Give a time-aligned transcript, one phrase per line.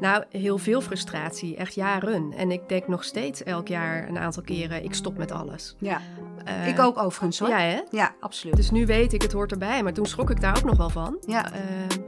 [0.00, 2.32] Nou, heel veel frustratie, echt jaren.
[2.36, 5.74] En ik denk nog steeds elk jaar een aantal keren, ik stop met alles.
[5.78, 6.00] Ja,
[6.44, 7.48] Eh, ik ook overigens hoor.
[7.48, 7.80] Ja, hè?
[7.90, 8.56] Ja, absoluut.
[8.56, 9.82] Dus nu weet ik, het hoort erbij.
[9.82, 11.16] Maar toen schrok ik daar ook nog wel van.
[11.26, 11.52] Ja.
[11.52, 12.00] Ehm,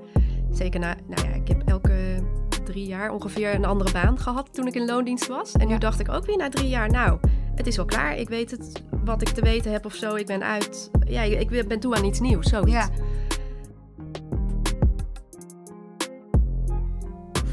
[0.51, 2.23] zeker na, nou ja, ik heb elke
[2.65, 5.53] drie jaar ongeveer een andere baan gehad toen ik in loondienst was.
[5.53, 7.19] En nu dacht ik ook weer na drie jaar, nou,
[7.55, 8.17] het is wel klaar.
[8.17, 10.15] Ik weet het, wat ik te weten heb of zo.
[10.15, 12.73] Ik ben uit, ja, ik ben toe aan iets nieuws, zoiets.
[12.73, 12.89] Ja.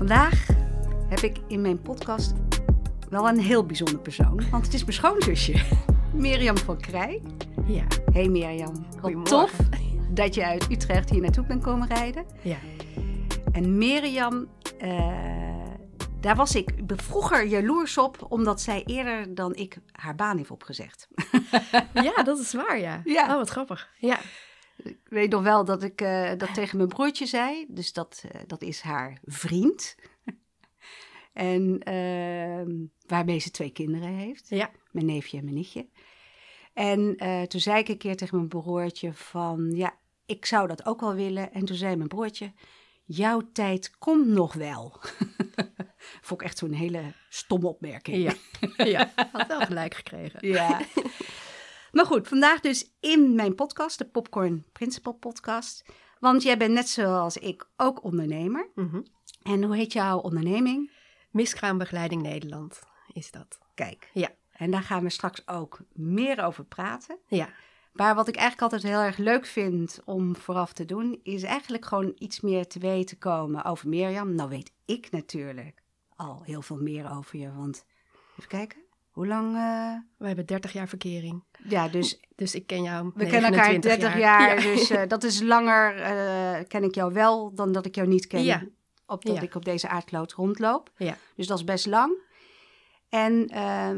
[0.07, 0.47] Vandaag
[1.09, 2.33] heb ik in mijn podcast
[3.09, 4.49] wel een heel bijzonder persoon.
[4.51, 5.61] Want het is mijn schoonzusje,
[6.13, 7.21] Mirjam van Krij.
[7.67, 7.83] Ja.
[8.11, 9.57] Hey Mirjam, wat tof
[10.09, 12.25] dat je uit Utrecht hier naartoe bent komen rijden.
[12.41, 12.57] ja.
[13.51, 15.65] En Mirjam, eh,
[16.19, 21.07] daar was ik vroeger jaloers op, omdat zij eerder dan ik haar baan heeft opgezegd.
[21.93, 23.01] ja, dat is waar, ja.
[23.03, 23.27] Ja.
[23.29, 23.89] Oh, wat grappig.
[23.97, 24.19] Ja.
[24.85, 27.65] Ik weet nog wel dat ik eh, dat tegen mijn broertje zei.
[27.67, 29.95] Dus dat, eh, dat is haar vriend.
[31.33, 32.71] en ehm,
[33.07, 34.49] waarmee ze twee kinderen heeft.
[34.49, 34.71] Ja.
[34.91, 35.87] Mijn neefje en mijn nichtje.
[36.73, 39.71] En eh, toen zei ik een keer tegen mijn broertje van...
[39.71, 41.53] Ja, ik zou dat ook wel willen.
[41.53, 42.53] En toen zei mijn broertje...
[43.07, 44.99] Jouw tijd komt nog wel.
[46.21, 48.17] Vond ik echt zo'n hele stomme opmerking.
[48.17, 48.33] Ja.
[48.85, 49.11] ja.
[49.31, 50.47] Had wel gelijk gekregen.
[50.47, 50.81] Ja.
[51.95, 55.85] Maar goed, vandaag dus in mijn podcast, de Popcorn Principal podcast.
[56.19, 58.69] Want jij bent net zoals ik ook ondernemer.
[58.75, 59.01] Mhm.
[59.41, 60.91] En hoe heet jouw onderneming?
[61.31, 62.79] Miskraambegeleiding Nederland
[63.13, 63.59] is dat.
[63.73, 64.09] Kijk.
[64.13, 64.29] Ja.
[64.51, 67.17] En daar gaan we straks ook meer over praten.
[67.27, 67.49] Ja.
[67.93, 71.85] Maar wat ik eigenlijk altijd heel erg leuk vind om vooraf te doen, is eigenlijk
[71.85, 74.35] gewoon iets meer te weten komen over Mirjam.
[74.35, 75.81] Nou weet ik natuurlijk
[76.15, 77.85] al heel veel meer over je, want
[78.37, 78.84] even kijken,
[79.15, 79.55] hoe lang?
[79.55, 81.43] eh, We hebben 30 jaar verkering.
[81.67, 84.73] ja, dus Dus ik ken jou We kennen elkaar 29 30 jaar, Ja.
[84.73, 88.27] dus eh, dat is langer eh, ken ik jou wel dan dat ik jou niet
[88.27, 88.43] ken.
[88.43, 88.63] Ja.
[89.05, 89.41] Op dat Ja.
[89.41, 90.91] ik op deze aardkloot rondloop.
[90.97, 91.17] Ja.
[91.35, 92.13] Dus dat is best lang.
[93.09, 93.49] En,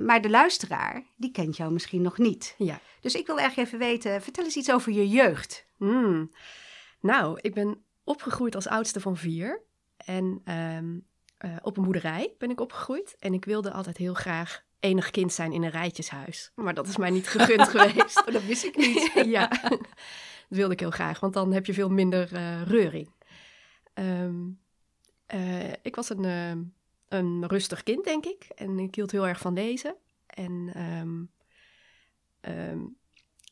[0.05, 2.55] maar de luisteraar, die kent jou misschien nog niet.
[2.57, 2.79] Ja.
[3.01, 5.65] Dus ik wil erg even weten, vertel eens iets over je jeugd.
[5.77, 6.31] Hmm.
[7.01, 9.61] Nou, ik ben opgegroeid als oudste van vier.
[9.97, 10.97] En ehm,
[11.37, 13.15] eh, op een boerderij ben ik opgegroeid.
[13.19, 16.51] En ik wilde altijd heel graag enig kind zijn in een rijtjeshuis.
[16.55, 18.23] Maar dat is mij niet gegund geweest.
[18.31, 19.11] dat wist ik niet.
[19.37, 21.19] ja, dat wilde ik heel graag.
[21.19, 23.09] Want dan heb je veel minder eh, reuring.
[23.93, 24.35] Ehm,
[25.25, 26.61] eh, ik was een, ehm,
[27.07, 28.47] een rustig kind, denk ik.
[28.55, 29.95] En ik hield heel erg van lezen.
[30.25, 31.23] En ehm,
[32.39, 32.79] ehm,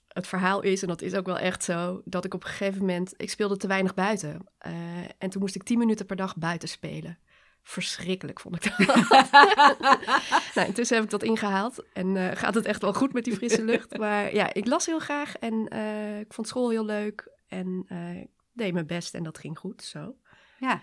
[0.07, 2.79] het verhaal is, en dat is ook wel echt zo, dat ik op een gegeven
[2.79, 3.13] moment...
[3.17, 4.45] Ik speelde te weinig buiten.
[4.57, 4.73] Eh,
[5.17, 7.17] en toen moest ik tien minuten per dag buiten spelen.
[7.67, 8.87] Verschrikkelijk vond ik dat.
[10.55, 11.83] nou, intussen heb ik dat ingehaald.
[11.93, 13.97] En eh, gaat het echt wel goed met die frisse lucht.
[13.97, 15.35] Maar ja, ik las heel graag.
[15.35, 17.31] En eh, ik vond school heel leuk.
[17.47, 20.15] En eh, ik deed mijn best en dat ging goed, zo.
[20.59, 20.81] Ja.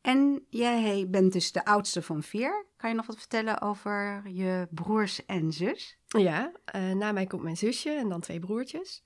[0.00, 2.66] En jij bent dus de oudste van vier.
[2.76, 5.98] Kan je nog wat vertellen over je broers en zus?
[6.06, 6.52] Ja,
[6.94, 9.04] na mij komt mijn zusje en dan twee broertjes.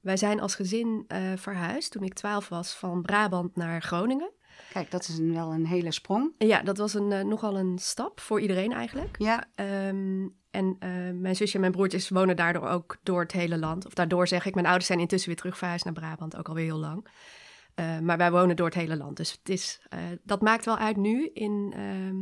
[0.00, 1.04] Wij zijn als gezin
[1.36, 4.32] verhuisd toen ik twaalf was van Brabant naar Groningen.
[4.74, 6.32] Kijk, dat is een, wel een hele sprong.
[6.38, 9.14] Ja, dat was een, eh, nogal een stap voor iedereen eigenlijk.
[9.18, 13.58] Ja, Ehm, en eh, mijn zusje en mijn broertjes wonen daardoor ook door het hele
[13.58, 13.86] land.
[13.86, 16.64] Of daardoor zeg ik, mijn ouders zijn intussen weer terug verhuisd naar Brabant, ook alweer
[16.64, 17.06] heel lang.
[17.74, 19.16] Eh, maar wij wonen door het hele land.
[19.16, 19.80] Dus het is,
[20.22, 22.16] dat maakt wel uit nu in ehm,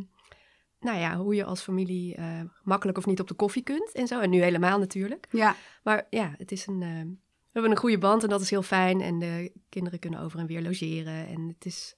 [0.81, 2.19] nou ja, hoe je als familie
[2.63, 4.21] makkelijk of niet op de koffie kunt en zo.
[4.21, 5.27] En nu helemaal natuurlijk.
[5.31, 5.57] ja.
[5.83, 9.01] Maar ja, het is een, we hebben een goede band en dat is heel fijn.
[9.01, 11.27] En de kinderen kunnen over en weer logeren.
[11.27, 11.97] En het is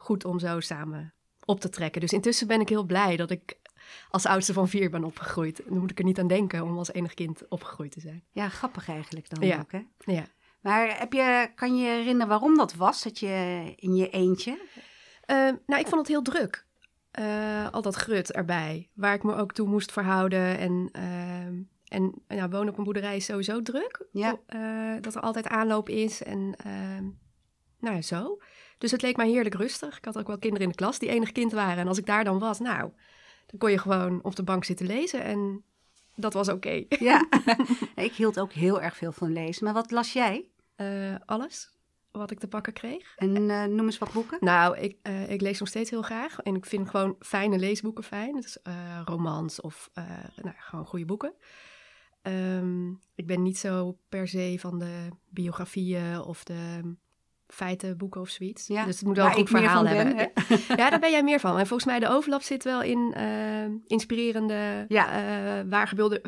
[0.00, 2.00] goed om zo samen op te trekken.
[2.00, 3.58] Dus intussen ben ik heel blij dat ik
[4.10, 5.62] als oudste van vier ben opgegroeid.
[5.68, 8.24] Dan moet ik er niet aan denken om als enig kind opgegroeid te zijn.
[8.30, 9.58] ja grappig eigenlijk dan Ja.
[9.58, 9.80] ook, hè?
[9.98, 10.24] Ja.
[10.60, 14.58] Maar heb je, kan je je herinneren waarom dat was, dat je in je eentje...
[15.24, 16.66] Ehm, nou, ik vond het heel druk.
[17.10, 20.58] Eh, al dat grut erbij, waar ik me ook toe moest verhouden.
[20.58, 24.06] En, ehm, en ja, wonen op een boerderij is sowieso druk.
[24.12, 24.38] Ja.
[24.46, 26.54] Eh, dat er altijd aanloop is en
[27.78, 28.38] nou ja, zo.
[28.80, 29.96] Dus het leek mij heerlijk rustig.
[29.96, 31.78] Ik had ook wel kinderen in de klas die enig kind waren.
[31.78, 32.90] En als ik daar dan was, nou,
[33.46, 35.22] dan kon je gewoon op de bank zitten lezen.
[35.22, 35.64] En
[36.14, 36.84] dat was oké.
[36.88, 37.28] Ja,
[37.94, 39.64] ik hield ook heel erg veel van lezen.
[39.64, 40.48] Maar wat las jij?
[40.76, 41.70] Eh, alles
[42.10, 43.14] wat ik te pakken kreeg.
[43.16, 44.38] En eh, noem eens wat boeken.
[44.40, 46.38] Nou, ik, eh, ik lees nog steeds heel graag.
[46.38, 48.34] En ik vind gewoon fijne leesboeken fijn.
[48.34, 48.58] Dus
[49.04, 51.34] romans of nou, gewoon goede boeken.
[52.22, 56.94] Ehm, ik ben niet zo per se van de biografieën of de
[57.52, 58.66] feitenboeken of zoiets.
[58.66, 60.30] Ja, dus het moet wel een goed verhaal ben, hebben.
[60.76, 61.58] ja, daar ben jij meer van.
[61.58, 65.06] En volgens mij de overlap zit wel in eh, inspirerende, Ja.
[65.12, 66.20] eh, waar gebeurde.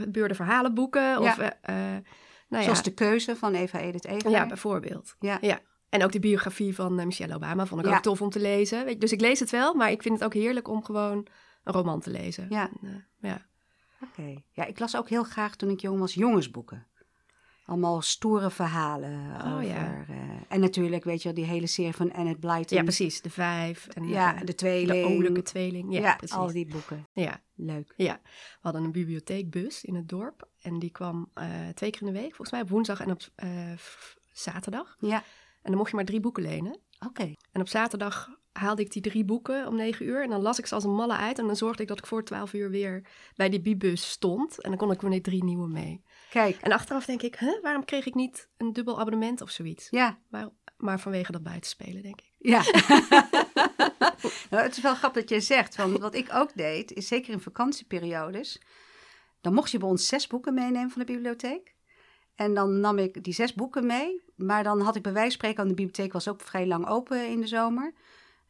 [1.19, 1.39] Of, Ja.
[1.39, 2.03] eh, eh,
[2.49, 4.31] nou Zoals De Keuze van Eva Edith Eger.
[4.31, 5.17] ja, bijvoorbeeld.
[5.21, 5.39] Ja.
[5.41, 5.59] Ja,
[5.89, 8.85] En ook de biografie van Michelle Obama vond ik ook tof om te lezen.
[8.85, 11.27] Weet je, dus ik lees het wel, maar ik vind het ook heerlijk om gewoon
[11.65, 12.47] een roman te lezen.
[12.49, 12.71] Ja.
[13.21, 13.47] Ja.
[14.03, 14.43] Oké.
[14.53, 16.87] Ja, ik las ook heel graag toen ik jong was jongensboeken.
[17.65, 19.31] Allemaal stoere verhalen.
[19.41, 20.05] Oh, over, ja.
[20.09, 20.17] eh,
[20.49, 22.77] en natuurlijk, weet je wel, die hele serie van Annette Blyton.
[22.77, 23.21] ja, precies.
[23.23, 23.87] De vijf.
[23.89, 25.05] En, Ja, eh, de de tweeling.
[25.17, 25.93] olijke tweeling.
[25.93, 26.37] Ja, Ja, precies.
[26.37, 27.07] al die boeken.
[27.13, 27.41] Ja.
[27.55, 27.93] Leuk.
[27.97, 30.49] Ja, we hadden een bibliotheekbus in het dorp.
[30.61, 33.21] En die kwam eh, twee keer in de week, volgens mij op woensdag en op
[34.33, 34.97] zaterdag.
[35.01, 36.79] Ja, En dan mocht je maar drie boeken lenen.
[37.07, 37.35] oké.
[37.53, 40.23] En op zaterdag haalde ik die drie boeken om negen uur.
[40.23, 41.39] En dan las ik ze als een malle uit.
[41.39, 43.07] En dan zorgde ik dat ik voor twaalf uur weer
[43.37, 44.61] bij die bibus stond.
[44.61, 46.05] En dan kon ik weer drie nieuwe mee.
[46.31, 49.87] Kijk, En achteraf denk ik, huh, waarom kreeg ik niet een dubbel abonnement of zoiets?
[49.91, 52.33] ja, Maar, maar vanwege dat buitenspelen, denk ik.
[52.39, 52.63] ja.
[54.51, 57.33] nou, het is wel grappig dat je zegt, want wat ik ook deed, is zeker
[57.33, 58.61] in vakantieperiodes,
[59.41, 61.75] dan mocht je bij ons zes boeken meenemen van de bibliotheek.
[62.35, 65.37] En dan nam ik die zes boeken mee, maar dan had ik bij wijze van
[65.37, 67.95] spreken, want de bibliotheek was ook vrij lang open in de zomer.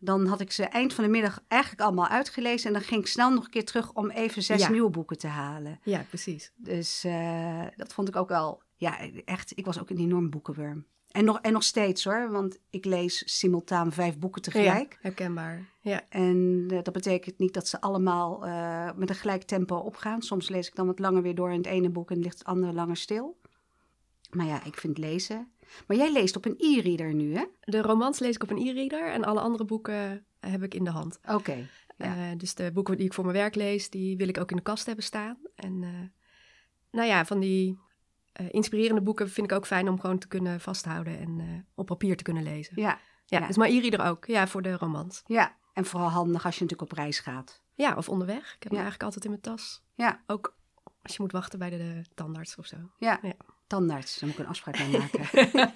[0.04, 3.06] Dan had ik ze eind van de middag eigenlijk allemaal uitgelezen en dan ging ik
[3.06, 4.70] snel nog een keer terug om even zes Ja.
[4.70, 5.80] nieuwe boeken te halen.
[5.82, 6.52] Ja, precies.
[6.56, 10.86] Dus eh, dat vond ik ook wel, ja, echt, ik was ook een enorm boekenworm.
[11.10, 14.92] En nog, en nog steeds hoor, want ik lees simultaan vijf boeken tegelijk.
[14.92, 15.68] Ja, herkenbaar.
[15.80, 20.22] Ja, En eh, dat betekent niet dat ze allemaal eh, met een gelijk tempo opgaan.
[20.22, 22.46] Soms lees ik dan wat langer weer door in het ene boek en ligt het
[22.46, 23.40] andere langer stil.
[24.36, 25.52] Maar ja, ik vind lezen.
[25.86, 27.44] Maar jij leest op een e-reader nu, hè?
[27.60, 29.12] de romans lees ik op een e-reader.
[29.12, 31.18] En alle andere boeken heb ik in de hand.
[31.28, 31.68] Oké.
[31.96, 32.30] Ja.
[32.30, 34.56] Eh, dus de boeken die ik voor mijn werk lees, die wil ik ook in
[34.56, 35.38] de kast hebben staan.
[35.54, 35.90] En eh,
[36.90, 37.78] nou ja, van die
[38.32, 42.16] eh, inspirerende boeken vind ik ook fijn om gewoon te kunnen vasthouden en op papier
[42.16, 42.80] te kunnen lezen.
[42.80, 43.46] Ja, Ja, ja.
[43.46, 44.26] dus maar e-reader ook.
[44.26, 45.22] Ja, voor de romans.
[45.26, 45.60] ja.
[45.72, 47.62] En vooral handig als je natuurlijk op reis gaat.
[47.74, 48.38] Ja, of onderweg.
[48.54, 48.78] Ik heb hem Ja.
[48.80, 49.82] eigenlijk altijd in mijn tas.
[49.94, 50.56] Ja, Ook
[51.02, 52.76] als je moet wachten bij de, de tandarts of zo.
[52.98, 53.18] ja.
[53.22, 53.32] Ja.
[53.72, 55.26] Tandarts, daar moet ik een afspraak mee maken.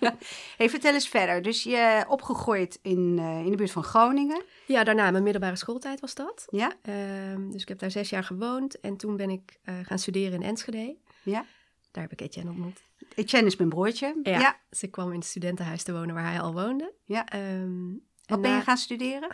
[0.56, 1.43] hey, vertel eens verder.
[1.43, 4.43] Dus je opgegroeid in, eh, in de buurt van Groningen.
[4.66, 6.46] Ja, daarna mijn middelbare schooltijd was dat.
[6.50, 6.72] Ja?
[6.82, 8.81] Ehm, dus ik heb daar zes jaar gewoond.
[8.81, 10.96] En toen ben ik eh, gaan studeren in Enschede.
[11.22, 11.44] Ja.
[11.90, 12.82] Daar heb ik Etienne ontmoet.
[13.14, 14.20] Etienne is mijn broertje.
[14.22, 14.38] Ja.
[14.38, 14.56] ja.
[14.69, 16.92] Dus ik kwam in het studentenhuis te wonen waar hij al woonde.
[17.04, 17.26] Ja.
[17.26, 17.90] Ehm,
[18.26, 19.28] Wat en ben je gaan studeren?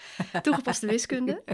[0.42, 1.44] Toegepaste wiskunde.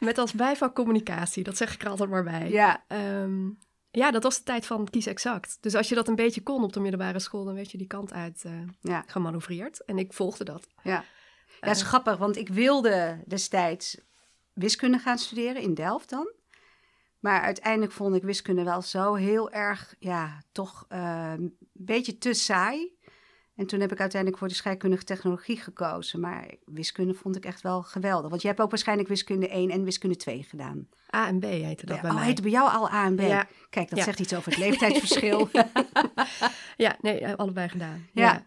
[0.00, 1.44] Met als bijvak communicatie.
[1.44, 2.50] Dat zeg ik er altijd maar bij.
[2.50, 2.84] Ja.
[2.88, 3.46] Ehm,
[3.90, 5.58] ja, dat was de tijd van kies exact.
[5.60, 7.86] Dus als je dat een beetje kon op de middelbare school, dan werd je die
[7.86, 9.04] kant uit eh Ja.
[9.06, 9.84] gemanoeuvreerd.
[9.84, 10.66] En ik volgde dat.
[10.82, 10.90] Ja.
[10.92, 11.04] Ja,
[11.60, 11.70] Eh.
[11.70, 14.00] is grappig, want ik wilde destijds
[14.52, 16.32] wiskunde gaan studeren in Delft dan.
[17.18, 22.32] Maar uiteindelijk vond ik wiskunde wel zo heel erg, ja, toch eh, een beetje te
[22.34, 22.96] saai.
[23.58, 26.20] En toen heb ik uiteindelijk voor de scheikundige technologie gekozen.
[26.20, 28.30] Maar wiskunde vond ik echt wel geweldig.
[28.30, 30.88] Want je hebt ook waarschijnlijk wiskunde 1 en wiskunde 2 gedaan.
[31.16, 32.26] A en B heette dat Ja, bij oh, mij.
[32.26, 33.20] heette bij jou al A en B?
[33.20, 33.46] Ja.
[33.70, 34.04] Kijk, dat Ja.
[34.04, 35.48] zegt iets over het leeftijdsverschil.
[36.76, 38.06] Ja, nee, allebei gedaan.
[38.12, 38.22] Ja.
[38.32, 38.44] Ja.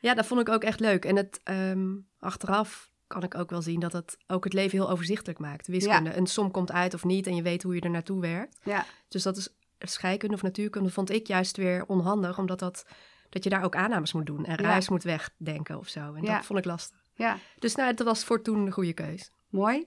[0.00, 0.14] ja.
[0.14, 1.04] dat vond ik ook echt leuk.
[1.04, 1.86] En het, ehm,
[2.18, 5.66] achteraf kan ik ook wel zien dat het ook het leven heel overzichtelijk maakt.
[5.66, 6.16] Wiskunde.
[6.16, 8.58] Een som komt uit of niet en je weet hoe je er naartoe werkt.
[8.64, 9.48] ja, Dus dat is
[9.78, 12.86] scheikunde of natuurkunde vond ik juist weer onhandig, omdat dat,
[13.34, 14.68] dat je daar ook aannames moet doen en Ja.
[14.68, 16.14] ruis moet wegdenken of zo.
[16.14, 16.36] En Ja.
[16.36, 16.98] dat vond ik lastig.
[17.14, 19.30] ja, Dus nou, dat was voor toen de goede keus.
[19.48, 19.86] mooi.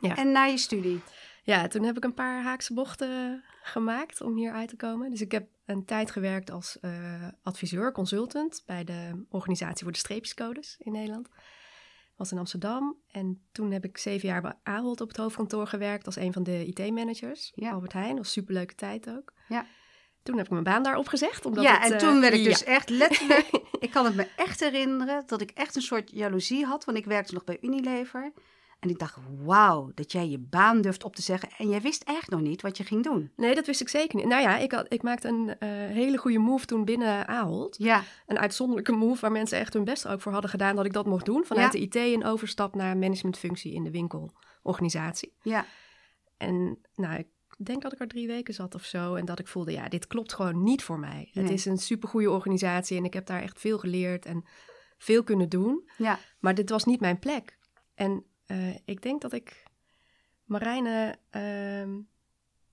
[0.00, 0.16] Ja.
[0.16, 1.00] En na je studie?
[1.42, 5.10] Ja, toen heb ik een paar haakse bochten gemaakt om hier uit te komen.
[5.10, 9.98] Dus ik heb een tijd gewerkt als eh, adviseur, consultant bij de Organisatie voor de
[9.98, 11.28] Streepjescodes in Nederland.
[12.16, 12.96] Was in Amsterdam.
[13.10, 16.42] En toen heb ik zeven jaar bij Ahold op het hoofdkantoor gewerkt als een van
[16.42, 17.52] de IT-managers.
[17.54, 17.70] Ja.
[17.70, 19.32] Albert Heijn, was een superleuke tijd ook.
[19.48, 19.66] Ja.
[20.22, 21.44] Toen heb ik mijn baan daar opgezet.
[21.46, 22.48] Omdat ja, het, en eh, toen werd ik ja.
[22.48, 23.48] dus echt letterlijk...
[23.78, 26.84] ik kan het me echt herinneren dat ik echt een soort jaloezie had.
[26.84, 28.32] Want ik werkte nog bij Unilever.
[28.78, 31.48] En ik dacht, wauw, dat jij je baan durft op te zeggen.
[31.58, 33.32] En jij wist echt nog niet wat je ging doen.
[33.36, 34.26] Nee, dat wist ik zeker niet.
[34.26, 37.76] Nou ja, ik, had, ik maakte een eh, hele goede move toen binnen Ahold.
[37.78, 40.92] Ja, een uitzonderlijke move waar mensen echt hun best ook voor hadden gedaan dat ik
[40.92, 41.44] dat mocht doen.
[41.44, 41.78] Vanuit Ja.
[41.78, 45.34] de IT een overstap naar managementfunctie in de winkelorganisatie.
[45.42, 45.64] ja,
[46.36, 47.26] En nou, ik
[47.66, 49.14] denk dat ik er drie weken zat of zo.
[49.14, 51.30] En dat ik voelde, ja, dit klopt gewoon niet voor mij.
[51.32, 54.44] Het is een supergoeie organisatie en ik heb daar echt veel geleerd en
[54.98, 55.88] veel kunnen doen.
[55.96, 57.58] ja, Maar dit was niet mijn plek.
[57.94, 59.62] En eh, ik denk dat ik
[60.44, 61.90] Marijne ehm,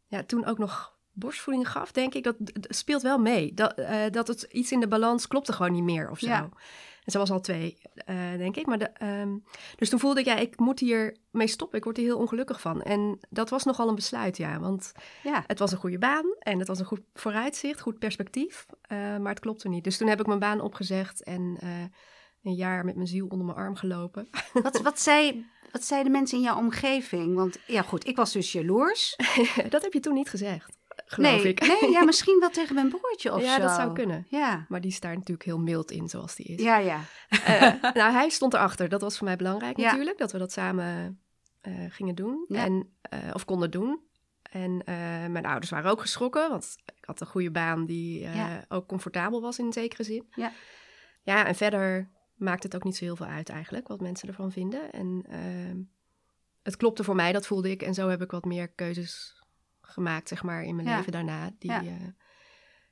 [0.08, 2.24] ja, toen ook nog borstvoeding gaf, denk ik.
[2.24, 3.54] Dat, dat speelt wel mee.
[3.54, 6.28] Dat, eh, dat het iets in de balans klopte gewoon niet meer of zo.
[6.28, 6.50] Ja.
[7.06, 8.66] En ze was al twee, eh, denk ik.
[8.66, 9.38] Maar de, ehm,
[9.76, 11.78] dus toen voelde ik, ja, ik moet hier mee stoppen.
[11.78, 12.82] Ik word hier heel ongelukkig van.
[12.82, 14.60] En dat was nogal een besluit, ja.
[14.60, 14.92] Want
[15.24, 15.44] ja.
[15.48, 18.66] het was een goede baan en het was een goed vooruitzicht, goed perspectief.
[18.82, 19.84] eh, maar het klopte niet.
[19.84, 21.70] Dus toen heb ik mijn baan opgezegd en eh,
[22.44, 24.30] een jaar met mijn ziel onder mijn arm gelopen.
[24.64, 27.36] Wat, wat, zei, wat zeiden mensen in jouw omgeving?
[27.36, 29.16] Want ja, goed, ik was dus jaloers.
[29.70, 30.78] dat heb je toen niet gezegd.
[31.06, 31.60] Geloof nee, ik.
[31.82, 33.62] Nee, ja, misschien wel tegen mijn broertje of ja, zo.
[33.62, 34.26] dat zou kunnen.
[34.30, 36.62] Ja, Maar die is daar natuurlijk heel mild in, zoals die is.
[36.64, 37.00] ja, ja.
[37.30, 38.90] Eh, nou, hij stond erachter.
[38.90, 39.86] Dat was voor mij belangrijk Ja.
[39.86, 40.18] natuurlijk.
[40.18, 41.20] Dat we dat samen
[41.62, 42.46] eh, gingen doen.
[42.48, 42.64] Ja.
[42.64, 44.00] En, eh, of konden doen.
[44.52, 44.96] En eh,
[45.28, 46.50] mijn ouders waren ook geschrokken.
[46.50, 50.28] Want ik had een goede baan die eh, ook comfortabel was in zekere zin.
[50.36, 50.52] Ja.
[51.22, 53.88] Ja, en verder maakt het ook niet zo heel veel uit eigenlijk.
[53.88, 54.92] Wat mensen ervan vinden.
[54.92, 55.78] En ehm,
[56.64, 57.82] het klopte voor mij, dat voelde ik.
[57.82, 59.44] En zo heb ik wat meer keuzes
[59.88, 60.98] gemaakt, zeg maar, in mijn Ja.
[60.98, 61.52] leven daarna.
[61.60, 61.84] Die Ja.
[61.84, 62.08] eh,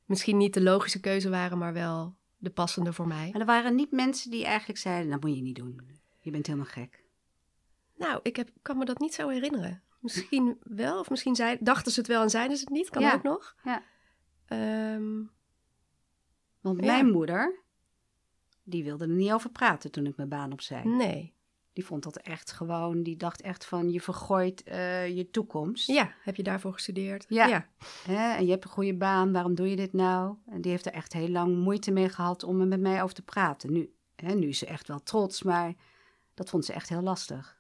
[0.05, 3.29] misschien niet de logische keuze waren, maar wel de passende voor mij.
[3.31, 5.81] Maar er waren niet mensen die eigenlijk zeiden, dat moet je niet doen.
[6.19, 7.03] Je bent helemaal gek.
[7.97, 9.83] Nou, ik heb, kan me dat niet zo herinneren.
[10.00, 12.89] Misschien wel, of misschien zei, dachten ze het wel en zeiden ze het niet.
[12.89, 13.55] Kan Ja, ook nog.
[13.63, 13.83] ja.
[14.45, 15.21] Ehm,
[16.62, 17.59] Want mijn moeder,
[18.63, 20.83] die wilde er niet over praten toen ik mijn baan opzij.
[20.83, 21.33] nee.
[21.74, 25.88] Die vond dat echt gewoon, die dacht echt van, je vergooit eh, je toekomst.
[25.88, 27.25] Ja, heb je daarvoor gestudeerd?
[27.27, 27.46] Ja.
[27.46, 27.68] ja.
[28.08, 28.36] Hè?
[28.36, 30.36] En je hebt een goede baan, waarom doe je dit nou?
[30.46, 33.15] En die heeft er echt heel lang moeite mee gehad om er met mij over
[33.15, 33.72] te praten.
[33.72, 35.74] Nu, hè, nu is ze echt wel trots, maar
[36.34, 37.58] dat vond ze echt heel lastig.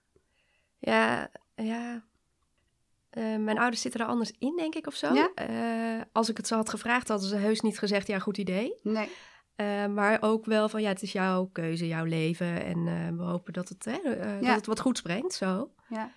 [0.79, 2.03] Ja, ja.
[3.09, 5.13] Eh, mijn ouders zitten er anders in, denk ik, of zo.
[5.13, 5.31] Ja?
[5.35, 8.79] Eh, als ik het zo had gevraagd, hadden ze heus niet gezegd, ja, goed idee.
[8.81, 9.09] Nee,
[9.55, 12.63] Eh, maar ook wel van, ja, het is jouw keuze, jouw leven.
[12.65, 14.47] En eh, we hopen dat het, hè, eh, Ja.
[14.47, 15.71] dat het wat goeds brengt, zo.
[15.87, 16.11] ja.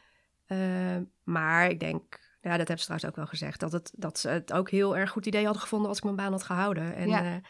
[1.25, 4.29] Maar ik denk, ja, dat hebben ze trouwens ook wel gezegd, dat, het, dat ze
[4.29, 6.95] het ook heel erg goed idee hadden gevonden als ik mijn baan had gehouden.
[6.95, 7.41] En, Ja.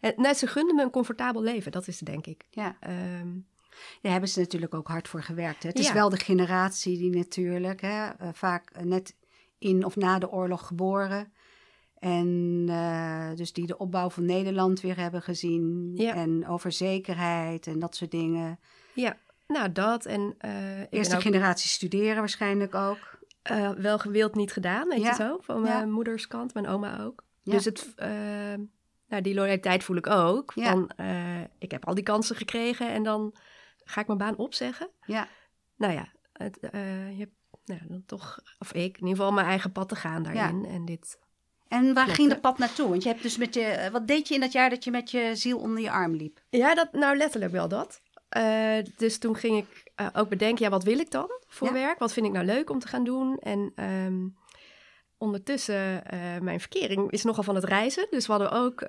[0.00, 2.44] en nee, ze gunden me een comfortabel leven, dat is het, denk ik.
[2.50, 2.76] ja.
[2.80, 3.28] Ehm,
[4.02, 5.62] Daar hebben ze natuurlijk ook hard voor gewerkt.
[5.62, 5.68] Hè?
[5.68, 9.16] Het is wel de generatie die natuurlijk hè, vaak net
[9.58, 11.32] in of na de oorlog geboren.
[12.04, 15.92] En eh, dus die de opbouw van Nederland weer hebben gezien.
[15.94, 16.14] Ja.
[16.14, 18.58] En over zekerheid en dat soort dingen.
[18.94, 20.06] ja, nou dat.
[20.06, 22.98] En eh ik Eerste ook generatie studeren waarschijnlijk ook.
[23.42, 25.08] eh, wel gewild niet gedaan, weet Ja.
[25.08, 25.92] je zo, van mijn Ja.
[25.92, 27.24] moeders kant, mijn oma ook.
[27.42, 27.94] Dus het,
[29.08, 30.52] nou, die loyaliteit voel ik ook.
[30.52, 30.90] Van,
[31.58, 33.34] ik heb al die kansen gekregen en dan
[33.84, 34.90] ga ik mijn baan opzeggen.
[35.06, 35.28] Ja,
[35.76, 36.58] nou ja, het,
[37.16, 37.34] je hebt
[37.64, 40.64] nou, dan toch, of ik, in ieder geval mijn eigen pad te gaan daarin.
[40.64, 41.18] En dit,
[41.74, 42.88] En waar Klopt, ging de pad naartoe?
[42.88, 43.60] Want je hebt dus met je.
[43.62, 46.14] eh, Wat deed je in dat jaar dat je met je ziel onder je arm
[46.14, 46.40] liep?
[46.50, 48.00] ja, dat, nou letterlijk wel dat.
[48.28, 51.72] Eh, dus toen ging ik eh, ook bedenken, ja, wat wil ik dan voor Ja.
[51.72, 51.98] werk?
[51.98, 53.38] Wat vind ik nou leuk om te gaan doen?
[53.38, 54.28] En ehm,
[55.18, 56.02] ondertussen,
[56.40, 58.06] mijn verkering is nogal van het reizen.
[58.10, 58.86] Dus we hadden ook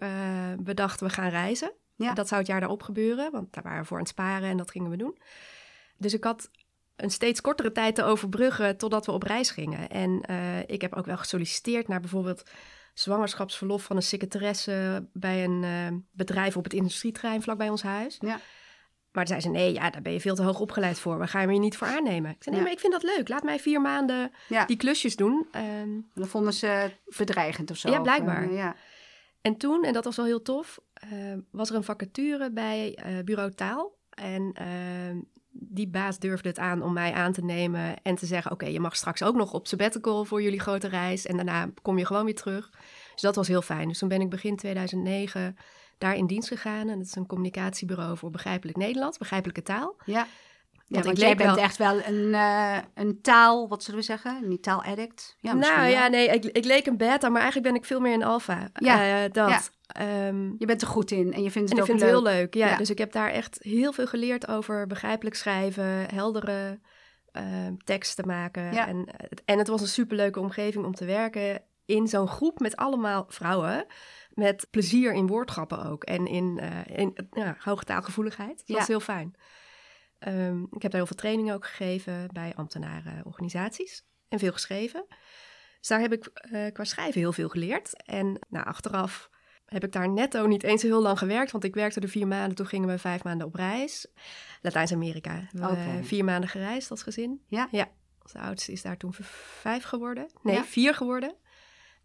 [0.64, 1.72] bedacht, we gaan reizen.
[1.96, 2.14] Ja.
[2.14, 4.58] Dat zou het jaar daarop gebeuren, want daar waren we voor aan het sparen en
[4.58, 5.18] dat gingen we doen.
[5.98, 6.50] Dus ik had
[6.96, 9.90] een steeds kortere tijd te overbruggen totdat we op reis gingen.
[9.90, 12.44] En eh, ik heb ook wel gesolliciteerd naar bijvoorbeeld
[12.94, 18.18] zwangerschapsverlof van een secretaresse bij een eh, bedrijf op het industrieterrein vlakbij ons huis.
[18.20, 18.40] Ja.
[19.12, 21.18] Maar toen zei ze, nee, ja, daar ben je veel te hoog opgeleid voor.
[21.18, 22.32] Waar ga je niet voor aannemen?
[22.32, 22.62] Ik zei, nee, Ja.
[22.62, 23.30] maar ik vind dat leuk.
[23.30, 25.48] Laat mij vier maanden Ja, die klusjes doen.
[25.52, 27.90] Ehm, dan vonden ze bedreigend of zo.
[27.90, 28.44] Ja, blijkbaar.
[28.50, 28.76] eh, ja.
[29.42, 30.80] En toen, en dat was wel heel tof,
[31.52, 33.98] was er een vacature bij Bureau Taal.
[34.10, 34.66] En eh,
[35.58, 38.52] die baas durfde het aan om mij aan te nemen en te zeggen...
[38.52, 41.26] oké, je mag straks ook nog op sabbatical voor jullie grote reis...
[41.26, 42.70] en daarna kom je gewoon weer terug.
[43.14, 43.88] Dus dat was heel fijn.
[43.88, 45.58] Dus toen ben ik begin 2009
[45.98, 46.90] daar in dienst gegaan.
[46.90, 49.96] En dat is een communicatiebureau voor begrijpelijk Nederlands, begrijpelijke taal.
[50.06, 50.28] Ja.
[50.88, 53.84] Ja, Want want ik jij leek bent wel- echt wel een, eh, een taal, wat
[53.84, 54.48] zullen we zeggen?
[54.48, 55.36] Niet taaladdict?
[55.40, 58.14] Ja, nou ja, nee, ik, ik leek een beta, maar eigenlijk ben ik veel meer
[58.14, 58.70] een alfa.
[58.74, 59.50] Ja, Eh, dat.
[59.50, 59.60] ja.
[59.88, 62.24] Ehm, Je bent er goed in en je vindt het ik ook vind het leuk.
[62.32, 62.54] heel leuk.
[62.54, 62.78] Ja, Ja.
[62.78, 66.80] dus ik heb daar echt heel veel geleerd over begrijpelijk schrijven, heldere
[67.32, 68.74] ehm teksten maken.
[68.74, 68.88] Ja.
[68.88, 72.76] En, het- en het was een superleuke omgeving om te werken in zo'n groep met
[72.76, 73.86] allemaal vrouwen.
[74.34, 76.04] Met plezier in woordgrappen ook.
[76.04, 78.58] En in, eh, in ja, hoge taalgevoeligheid.
[78.58, 78.76] Dat Ja.
[78.78, 79.36] was heel fijn.
[80.20, 84.06] Ehm, ik heb daar heel veel trainingen ook gegeven bij ambtenarenorganisaties.
[84.30, 85.06] En veel geschreven.
[85.80, 88.04] Dus daar heb ik eh, qua schrijven heel veel geleerd.
[88.06, 89.30] En nou, achteraf
[89.76, 91.52] heb ik daar netto niet eens heel lang gewerkt.
[91.52, 92.56] Want ik werkte er vier maanden.
[92.56, 94.08] Toen gingen we vijf maanden op reis.
[94.62, 95.48] Latijns-Amerika.
[95.52, 96.04] We Oké.
[96.04, 97.42] vier maanden gereisd als gezin.
[97.48, 97.68] Ja.
[97.72, 97.90] Ja.
[98.22, 99.14] Onze oudste is daar toen
[99.62, 100.28] vijf geworden.
[100.44, 100.64] Nee, Ja.
[100.64, 101.36] vier geworden.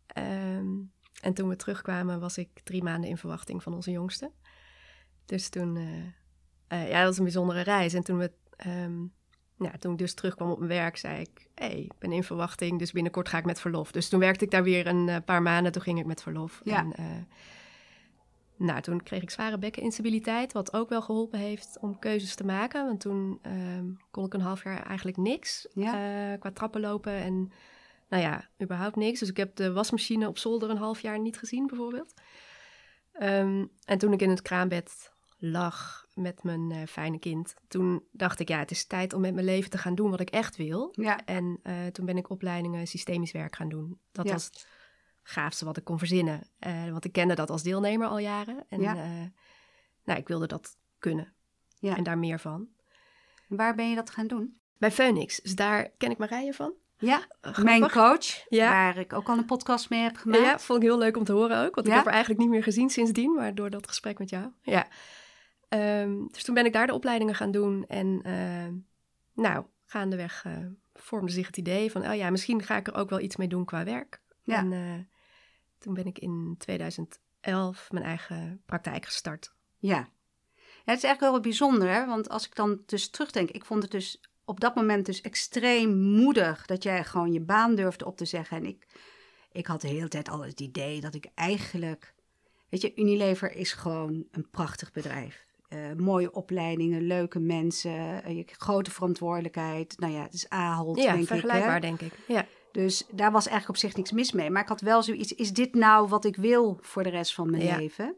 [0.06, 0.66] Ehm,
[1.20, 4.30] en toen we terugkwamen was ik drie maanden in verwachting van onze jongste.
[5.24, 5.76] Dus toen...
[5.76, 7.94] eh, eh, ja, dat was een bijzondere reis.
[7.94, 8.32] En toen we...
[8.56, 9.00] ehm,
[9.58, 11.48] ja, toen ik dus terugkwam op mijn werk, zei ik...
[11.54, 13.92] hé, hey, ik ben in verwachting, dus binnenkort ga ik met verlof.
[13.92, 15.72] Dus toen werkte ik daar weer een eh, paar maanden.
[15.72, 16.60] Toen ging ik met verlof.
[16.64, 16.78] Ja.
[16.78, 17.28] En,
[18.60, 22.86] nou, toen kreeg ik zware bekkeninstabiliteit, wat ook wel geholpen heeft om keuzes te maken.
[22.86, 26.32] Want toen ehm, kon ik een half jaar eigenlijk niks Ja.
[26.32, 27.52] eh, qua trappen lopen en
[28.08, 29.18] nou ja, überhaupt niks.
[29.20, 32.14] Dus ik heb de wasmachine op zolder een half jaar niet gezien, bijvoorbeeld.
[33.12, 38.40] Ehm, en toen ik in het kraambed lag met mijn eh, fijne kind, toen dacht
[38.40, 40.56] ik, ja, het is tijd om met mijn leven te gaan doen wat ik echt
[40.56, 40.88] wil.
[40.92, 41.24] Ja.
[41.24, 43.98] En eh, toen ben ik opleidingen systemisch werk gaan doen.
[44.12, 44.32] Dat Ja.
[44.32, 44.66] was
[45.30, 46.42] gaafste wat ik kon verzinnen.
[46.58, 48.64] Eh, want ik kende dat als deelnemer al jaren.
[48.68, 48.94] En Ja.
[48.96, 49.10] eh,
[50.04, 51.32] nou, ik wilde dat kunnen.
[51.78, 51.96] Ja.
[51.96, 52.68] En daar meer van.
[53.48, 54.60] Waar ben je dat gaan doen?
[54.78, 56.72] Bij Phoenix, dus daar ken ik Marije van.
[56.98, 58.70] Ja, Eh, mijn coach, Ja.
[58.70, 60.42] waar ik ook al een podcast mee heb gemaakt.
[60.42, 61.74] Ja, vond ik heel leuk om te horen ook.
[61.74, 64.50] Want ik heb haar eigenlijk niet meer gezien sindsdien, maar door dat gesprek met jou.
[64.62, 64.86] Ja.
[65.68, 67.84] Ehm, dus toen ben ik daar de opleidingen gaan doen.
[67.86, 68.74] En ehm,
[69.34, 70.44] nou, gaandeweg
[70.94, 72.06] vormde zich het idee van...
[72.06, 74.20] oh ja, misschien ga ik er ook wel iets mee doen qua werk.
[74.42, 74.58] Ja.
[74.58, 75.09] En
[75.80, 79.52] toen ben ik in 2011 mijn eigen praktijk gestart.
[79.78, 79.96] Ja.
[79.96, 80.04] ja,
[80.84, 82.06] het is eigenlijk wel wat bijzonder, hè?
[82.06, 85.98] want als ik dan dus terugdenk, ik vond het dus op dat moment dus extreem
[85.98, 88.56] moedig dat jij gewoon je baan durfde op te zeggen.
[88.56, 88.86] En ik,
[89.52, 92.14] ik had de hele tijd al het idee dat ik eigenlijk,
[92.68, 95.48] weet je, Unilever is gewoon een prachtig bedrijf.
[95.68, 99.98] Eh, mooie opleidingen, leuke mensen, eh, grote verantwoordelijkheid.
[99.98, 101.26] Nou ja, het is Ahold, ja, denk ik.
[101.26, 102.12] vergelijkbaar denk ik.
[102.26, 102.46] Ja.
[102.72, 104.50] Dus daar was eigenlijk op zich niks mis mee.
[104.50, 107.50] Maar ik had wel zoiets, is dit nou wat ik wil voor de rest van
[107.50, 107.76] mijn Ja.
[107.76, 108.16] leven?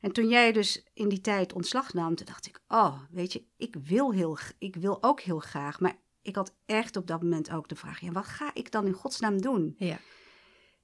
[0.00, 3.44] En toen jij dus in die tijd ontslag nam, toen dacht ik, oh, weet je,
[3.56, 5.80] ik wil, heel, ik wil ook heel graag.
[5.80, 8.86] Maar ik had echt op dat moment ook de vraag, ja, wat ga ik dan
[8.86, 9.74] in godsnaam doen?
[9.78, 9.98] Ja.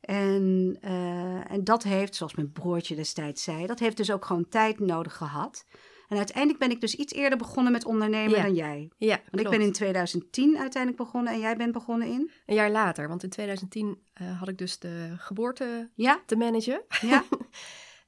[0.00, 4.48] En, eh, en dat heeft, zoals mijn broertje destijds zei, dat heeft dus ook gewoon
[4.48, 5.66] tijd nodig gehad.
[6.08, 8.42] En uiteindelijk ben ik dus iets eerder begonnen met ondernemen Ja.
[8.42, 8.90] dan jij.
[8.96, 12.30] Ja, Want ik ben in 2010 uiteindelijk begonnen en jij bent begonnen in?
[12.46, 16.82] Een jaar later, want in 2010 eh, had ik dus de geboorte Ja, te managen.
[17.00, 17.24] ja,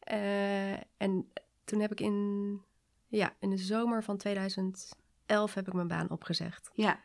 [0.01, 1.33] Eh, en
[1.65, 2.61] toen heb ik in,
[3.09, 6.71] ja, in de zomer van 2011 heb ik mijn baan opgezegd.
[6.73, 7.01] ja.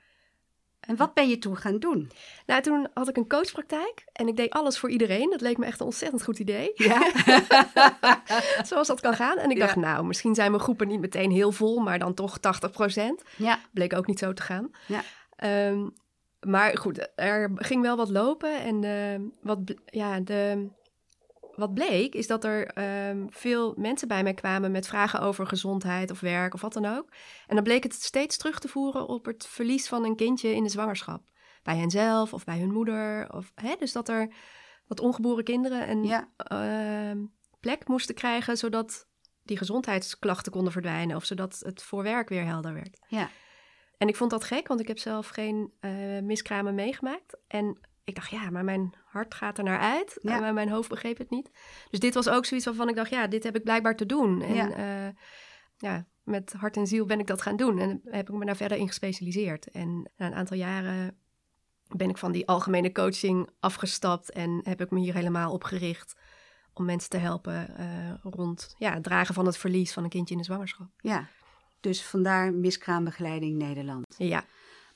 [0.88, 2.12] En wat ben je toen gaan doen?
[2.46, 5.30] Nou, toen had ik een coachpraktijk en ik deed alles voor iedereen.
[5.30, 6.72] Dat leek me echt een ontzettend goed idee.
[6.74, 7.12] Ja,
[8.63, 9.38] Zoals dat kan gaan.
[9.38, 9.66] En ik Ja.
[9.66, 13.24] dacht, nou, misschien zijn mijn groepen niet meteen heel vol, maar dan toch 80%.
[13.38, 14.72] ja, Bleek ook niet zo te gaan.
[14.88, 15.02] Ja.
[15.36, 15.88] Ehm,
[16.40, 18.60] maar goed, er ging wel wat lopen.
[18.62, 20.68] En eh, wat, ja, de,
[21.55, 26.12] wat bleek, is dat er ehm, veel mensen bij mij kwamen met vragen over gezondheid
[26.12, 27.12] of werk of wat dan ook.
[27.48, 30.63] En dan bleek het steeds terug te voeren op het verlies van een kindje in
[30.63, 31.22] de zwangerschap.
[31.63, 33.33] Bij henzelf of bij hun moeder.
[33.33, 34.33] Of, hè, dus dat er
[34.87, 37.25] wat ongeboren kinderen een ja, ehm,
[37.59, 39.07] plek moesten krijgen, zodat
[39.44, 43.00] die gezondheidsklachten konden verdwijnen of zodat het voor werk weer helder werd.
[43.07, 43.29] ja,
[43.98, 47.37] En ik vond dat gek, want ik heb zelf geen eh, miskramen meegemaakt.
[47.48, 50.40] En ik dacht, ja, maar mijn hart gaat er naar uit, Ja.
[50.40, 51.50] maar mijn hoofd begreep het niet.
[51.90, 54.42] Dus dit was ook zoiets waarvan ik dacht, ja, dit heb ik blijkbaar te doen.
[54.42, 54.68] En Ja.
[54.78, 55.14] ja,
[55.78, 58.56] ja met hart en ziel ben ik dat gaan doen en heb ik me daar
[58.56, 59.68] verder in gespecialiseerd.
[59.72, 61.18] En na een aantal jaren
[61.88, 66.16] ben ik van die algemene coaching afgestapt en heb ik me hier helemaal op gericht
[66.74, 70.34] om mensen te helpen eh, rond ja, het dragen van het verlies van een kindje
[70.34, 70.88] in de zwangerschap.
[70.98, 71.28] ja.
[71.80, 74.06] Dus vandaar miskraambegeleiding Nederland.
[74.18, 74.44] Ja,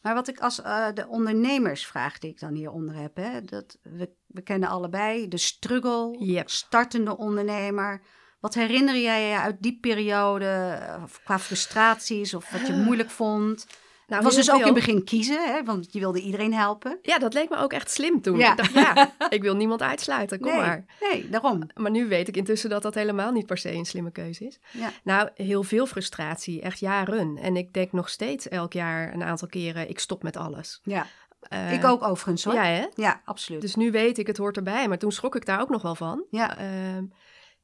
[0.07, 4.09] Maar wat ik als eh, de ondernemersvraag die ik dan hieronder heb, hè, dat we,
[4.27, 6.49] we kennen allebei de struggle, Yep.
[6.49, 8.01] startende ondernemer.
[8.39, 13.67] Wat herinner jij je uit die periode eh, qua frustraties of wat je moeilijk vond?
[14.07, 16.99] Nou, was dus ook in het begin kiezen, hè, want je wilde iedereen helpen.
[17.01, 18.37] Ja, dat leek me ook echt slim toen.
[18.37, 18.51] Ja.
[18.51, 20.85] Ik dacht, ja, ik wil niemand uitsluiten, kom nee, maar.
[21.11, 21.67] nee, daarom.
[21.75, 24.59] Maar nu weet ik intussen dat dat helemaal niet per se een slimme keuze is.
[24.71, 24.91] Ja.
[25.03, 27.37] Nou, heel veel frustratie, echt jaren.
[27.37, 30.79] En ik denk nog steeds elk jaar een aantal keren, ik stop met alles.
[30.83, 31.05] Ja,
[31.39, 32.53] Eh, ik ook overigens hoor.
[32.53, 33.11] Ja, Ja, hè?
[33.25, 33.61] absoluut.
[33.61, 34.87] Dus nu weet ik, het hoort erbij.
[34.87, 36.23] Maar toen schrok ik daar ook nog wel van.
[36.29, 36.57] Ja.
[36.57, 37.03] Ehm,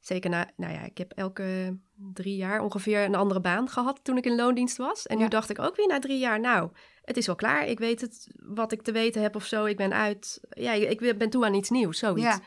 [0.00, 4.16] zeker na, nou ja, ik heb elke drie jaar ongeveer een andere baan gehad toen
[4.16, 5.06] ik in loondienst was.
[5.06, 5.22] En Ja.
[5.22, 6.70] nu dacht ik ook weer na drie jaar, nou,
[7.02, 7.66] het is wel klaar.
[7.66, 9.64] Ik weet het, wat ik te weten heb of zo.
[9.64, 12.22] Ik ben uit, ja, ik ben toe aan iets nieuws, zoiets.
[12.22, 12.40] Ja.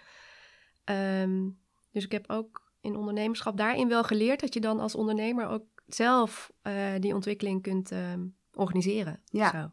[0.84, 1.50] Ehm,
[1.92, 5.66] dus ik heb ook in ondernemerschap daarin wel geleerd dat je dan als ondernemer ook
[5.86, 9.22] zelf eh, die ontwikkeling kunt ehm, organiseren.
[9.26, 9.50] Ja.
[9.52, 9.72] Zo.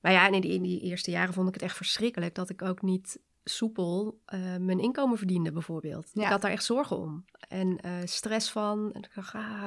[0.00, 2.62] Maar ja, in die, in die eerste jaren vond ik het echt verschrikkelijk dat ik
[2.62, 3.20] ook niet
[3.56, 6.10] soepel eh, mijn inkomen verdiende, bijvoorbeeld.
[6.12, 6.22] Ja.
[6.24, 7.24] Ik had daar echt zorgen om.
[7.48, 8.92] En eh, stress van.
[8.92, 9.64] En ik dacht, ah,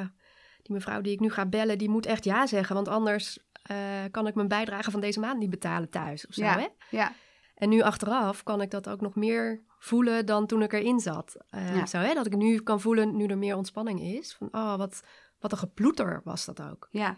[0.62, 2.76] die mevrouw die ik nu ga bellen, die moet echt ja zeggen.
[2.76, 3.78] Want anders eh,
[4.12, 6.28] kan ik mijn bijdrage van deze maand niet betalen thuis.
[6.28, 6.60] Of zo, Ja.
[6.60, 6.68] hè?
[6.90, 7.14] ja,
[7.56, 11.38] En nu achteraf kan ik dat ook nog meer voelen dan toen ik erin zat.
[11.50, 11.86] Ja.
[11.86, 12.14] Zo, hè?
[12.14, 14.34] Dat ik nu kan voelen, nu er meer ontspanning is.
[14.36, 15.04] Van, oh, wat,
[15.40, 16.88] wat een geploeter was dat ook.
[16.92, 17.18] ja,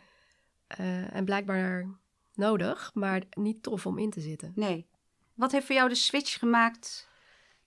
[1.11, 1.87] en blijkbaar
[2.33, 4.51] nodig, maar niet tof om in te zitten.
[4.55, 4.87] nee.
[5.35, 7.09] Wat heeft voor jou de switch gemaakt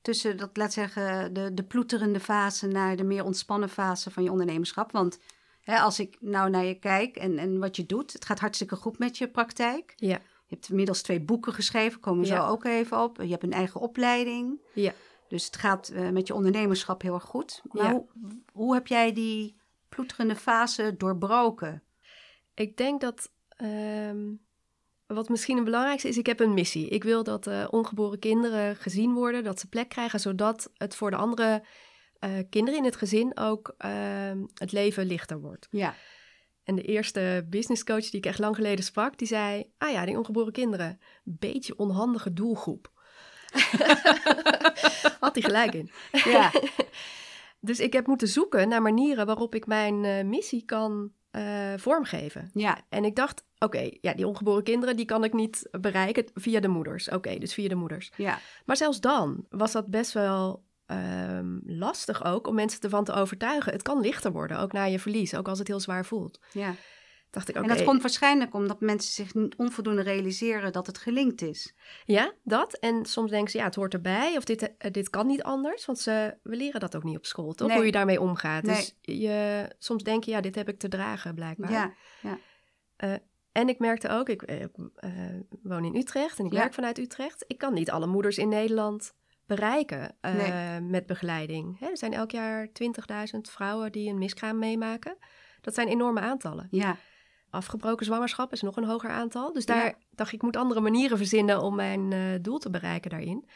[0.02, 4.30] tussen, dat, laat zeggen, de, de ploeterende fase naar de meer ontspannen fase van je
[4.30, 4.92] ondernemerschap?
[4.92, 5.18] Want
[5.60, 8.76] hè, als ik nou naar je kijk en, en wat je doet, het gaat hartstikke
[8.76, 9.92] goed met je praktijk.
[9.96, 12.36] Ja, Je hebt inmiddels twee boeken geschreven, komen we Ja.
[12.46, 13.16] zo ook even op.
[13.22, 14.60] Je hebt een eigen opleiding.
[14.74, 14.92] ja.
[15.28, 17.62] Dus het gaat eh, met je ondernemerschap heel erg goed.
[17.72, 17.90] Maar Ja.
[17.92, 18.06] hoe,
[18.52, 19.56] hoe heb jij die
[19.88, 21.82] ploeterende fase doorbroken?
[22.54, 24.26] Ik denk dat ehm,
[25.14, 26.88] wat misschien het belangrijkste is, ik heb een missie.
[26.88, 31.10] Ik wil dat uh, ongeboren kinderen gezien worden, dat ze plek krijgen, zodat het voor
[31.10, 31.64] de andere
[32.20, 33.90] uh, kinderen in het gezin ook uh,
[34.54, 35.68] het leven lichter wordt.
[35.70, 35.94] Ja.
[36.64, 40.04] En de eerste business coach die ik echt lang geleden sprak, die zei: Ah ja,
[40.04, 42.92] die ongeboren kinderen, beetje onhandige doelgroep.
[45.20, 45.90] Had hij gelijk in.
[46.12, 46.52] Ja.
[47.60, 51.12] dus ik heb moeten zoeken naar manieren waarop ik mijn uh, missie kan
[51.76, 52.50] vormgeven.
[52.54, 52.80] Ja.
[52.88, 56.68] En ik dacht, oké, ja, die ongeboren kinderen, die kan ik niet bereiken via de
[56.68, 57.08] moeders.
[57.08, 58.10] Oké, dus via de moeders.
[58.16, 58.38] Ja.
[58.64, 63.72] Maar zelfs dan was dat best wel um, lastig ook om mensen ervan te overtuigen.
[63.72, 66.40] Het kan lichter worden, ook na je verlies, ook als het heel zwaar voelt.
[66.52, 66.74] Ja.
[67.30, 67.74] Dacht ik, En oké.
[67.74, 71.74] dat komt waarschijnlijk omdat mensen zich niet onvoldoende realiseren dat het gelinkt is.
[72.04, 72.74] Ja, dat.
[72.74, 74.36] En soms denken ze, ja, het hoort erbij.
[74.36, 75.84] Of dit, eh, dit kan niet anders.
[75.84, 77.68] Want ze, we leren dat ook niet op school, toch?
[77.68, 77.76] Nee.
[77.76, 78.62] Hoe je daarmee omgaat.
[78.62, 78.74] Nee.
[78.74, 81.70] Dus je, soms denk je, ja, dit heb ik te dragen, blijkbaar.
[81.70, 82.38] Ja,
[82.96, 83.14] Eh,
[83.60, 84.70] en ik merkte ook, ik eh, eh,
[85.62, 86.58] woon in Utrecht en ik Ja.
[86.58, 87.44] werk vanuit Utrecht.
[87.46, 89.14] Ik kan niet alle moeders in Nederland
[89.46, 90.80] bereiken eh, Nee.
[90.80, 91.78] met begeleiding.
[91.78, 95.16] Hè, er zijn elk jaar 20.000 vrouwen die een miskraam meemaken.
[95.60, 96.68] Dat zijn enorme aantallen.
[96.70, 96.96] ja,
[97.50, 99.52] Afgebroken zwangerschap is nog een hoger aantal.
[99.52, 99.94] Dus daar Ja.
[100.10, 103.48] dacht ik, ik moet andere manieren verzinnen om mijn doel te bereiken daarin.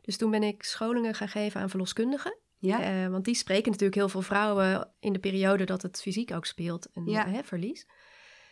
[0.00, 2.38] Dus toen ben ik scholingen gaan geven aan verloskundigen.
[2.58, 6.46] ja, want die spreken natuurlijk heel veel vrouwen in de periode dat het fysiek ook
[6.46, 6.88] speelt.
[6.92, 7.26] En Ja.
[7.28, 7.86] hè, verlies.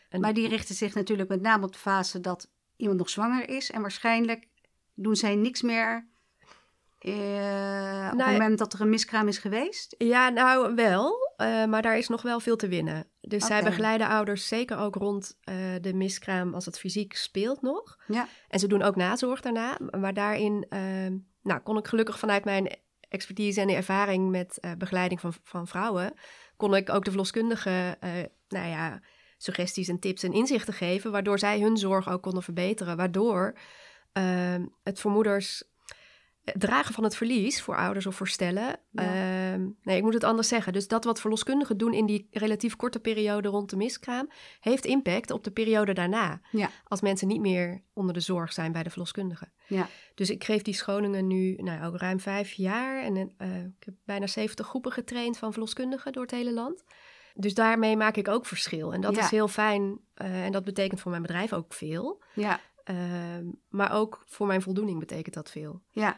[0.09, 3.49] En- maar die richten zich natuurlijk met name op de fase dat iemand nog zwanger
[3.49, 3.71] is.
[3.71, 4.49] En waarschijnlijk
[4.95, 6.09] doen zij niks meer
[6.99, 7.13] eh,
[8.11, 9.95] op Nou, het moment dat er een miskraam is geweest.
[9.99, 13.07] Ja, nou wel, eh, maar daar is nog wel veel te winnen.
[13.21, 17.99] Dus zij begeleiden ouders zeker ook rond eh, de miskraam als het fysiek speelt nog.
[18.07, 19.79] Ja, En ze doen ook nazorg daarna.
[19.99, 20.81] Maar daarin eh,
[21.43, 22.77] nou, kon ik gelukkig vanuit mijn
[23.09, 26.13] expertise en de ervaring met begeleiding van, van vrouwen,
[26.57, 28.11] kon ik ook de verloskundigen, eh,
[28.49, 29.01] nou ja,
[29.39, 32.97] suggesties en tips en inzichten geven, waardoor zij hun zorg ook konden verbeteren.
[32.97, 33.59] Waardoor
[34.13, 35.65] eh, het voor moeders
[36.53, 38.81] het dragen van het verlies voor ouders of voor stellen.
[38.91, 39.03] Ja.
[39.03, 40.73] ehm, nee, ik moet het anders zeggen.
[40.73, 45.31] Dus dat wat verloskundigen doen in die relatief korte periode rond de miskraam, heeft impact
[45.31, 46.41] op de periode daarna.
[46.51, 46.71] Ja.
[46.85, 49.49] Als mensen niet meer onder de zorg zijn bij de verloskundige.
[49.67, 53.03] ja, Dus ik geef die scholingen nu nou, ook ruim vijf jaar.
[53.03, 56.85] En eh, ik heb bijna 70 groepen getraind van verloskundigen door het hele land.
[57.41, 58.93] Dus daarmee maak ik ook verschil.
[58.93, 59.23] En dat Ja.
[59.23, 59.99] is heel fijn.
[60.15, 62.23] eh, en dat betekent voor mijn bedrijf ook veel.
[62.35, 65.83] ja, Ehm, maar ook voor mijn voldoening betekent dat veel.
[65.91, 66.17] ja.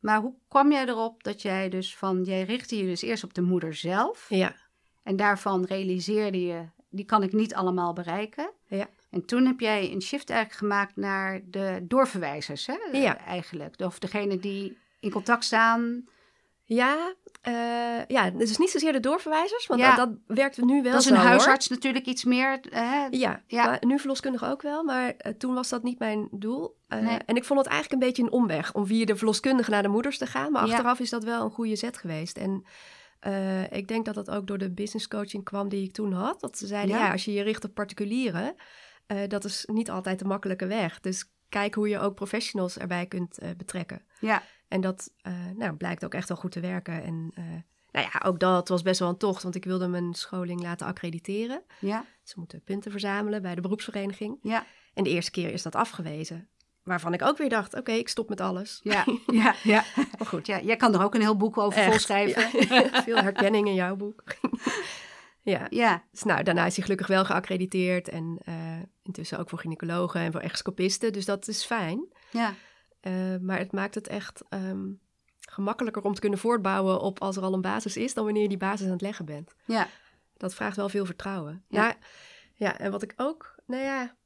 [0.00, 3.34] Maar hoe kwam jij erop dat jij dus van, jij richtte je dus eerst op
[3.34, 4.26] de moeder zelf.
[4.28, 4.54] Ja,
[5.02, 8.50] En daarvan realiseerde je, die kan ik niet allemaal bereiken.
[8.66, 8.88] Ja.
[9.10, 12.76] En toen heb jij een shift eigenlijk gemaakt naar de doorverwijzers, hè?
[12.92, 13.18] Ja.
[13.18, 13.80] Eigenlijk.
[13.80, 16.04] Of degene die in contact staan.
[16.64, 17.52] ja, eh,
[18.08, 19.66] ja dus niet zozeer de doorverwijzers.
[19.66, 19.94] Want Ja.
[19.96, 21.28] dat, dat werkt nu wel dat is zo, een hoor.
[21.28, 22.60] huisarts natuurlijk iets meer.
[22.70, 23.06] Hè?
[23.10, 23.64] Ja, Ja.
[23.66, 26.76] maar nu verloskundige ook wel, maar eh, toen was dat niet mijn doel.
[26.88, 27.18] Eh, Nee.
[27.26, 29.88] En ik vond het eigenlijk een beetje een omweg om via de verloskundige naar de
[29.88, 30.52] moeders te gaan.
[30.52, 30.72] Maar Ja.
[30.72, 32.36] achteraf is dat wel een goede zet geweest.
[32.36, 32.64] En
[33.20, 36.40] eh, ik denk dat dat ook door de business coaching kwam die ik toen had.
[36.40, 37.04] Dat ze zeiden, Ja.
[37.06, 38.54] ja, als je je richt op particulieren,
[39.06, 41.00] eh, dat is niet altijd de makkelijke weg.
[41.00, 44.02] Dus kijk hoe je ook professionals erbij kunt eh, betrekken.
[44.20, 47.02] Ja, En dat eh, nou, blijkt ook echt wel goed te werken.
[47.02, 47.44] En eh,
[47.90, 50.86] nou ja, ook dat was best wel een tocht, want ik wilde mijn scholing laten
[50.86, 51.62] accrediteren.
[51.78, 54.38] ja, Ze moeten punten verzamelen bij de beroepsvereniging.
[54.42, 56.48] ja, En de eerste keer is dat afgewezen.
[56.82, 58.80] Waarvan ik ook weer dacht, oké, ik stop met alles.
[58.82, 59.84] ja, ja, ja.
[60.18, 60.60] Maar goed, ja.
[60.60, 62.42] Jij kan er ook een heel boek over volschrijven.
[62.74, 63.02] ja.
[63.02, 64.22] Veel herkenning in jouw boek.
[65.42, 68.08] ja, Ja, dus nou, daarna is hij gelukkig wel geaccrediteerd.
[68.08, 68.54] En eh,
[69.02, 71.12] intussen ook voor gynaecologen en voor echoscopisten.
[71.12, 72.06] Dus dat is fijn.
[72.30, 72.54] ja,
[73.02, 74.88] Eh, maar het maakt het echt ehm,
[75.40, 78.14] gemakkelijker om te kunnen voortbouwen op als er al een basis is...
[78.14, 79.54] dan wanneer je die basis aan het leggen bent.
[79.64, 79.88] ja,
[80.36, 81.64] Dat vraagt wel veel vertrouwen.
[81.68, 81.86] Ja.
[81.86, 81.96] Ja,
[82.54, 84.16] ja en wat ik ook, nou ja,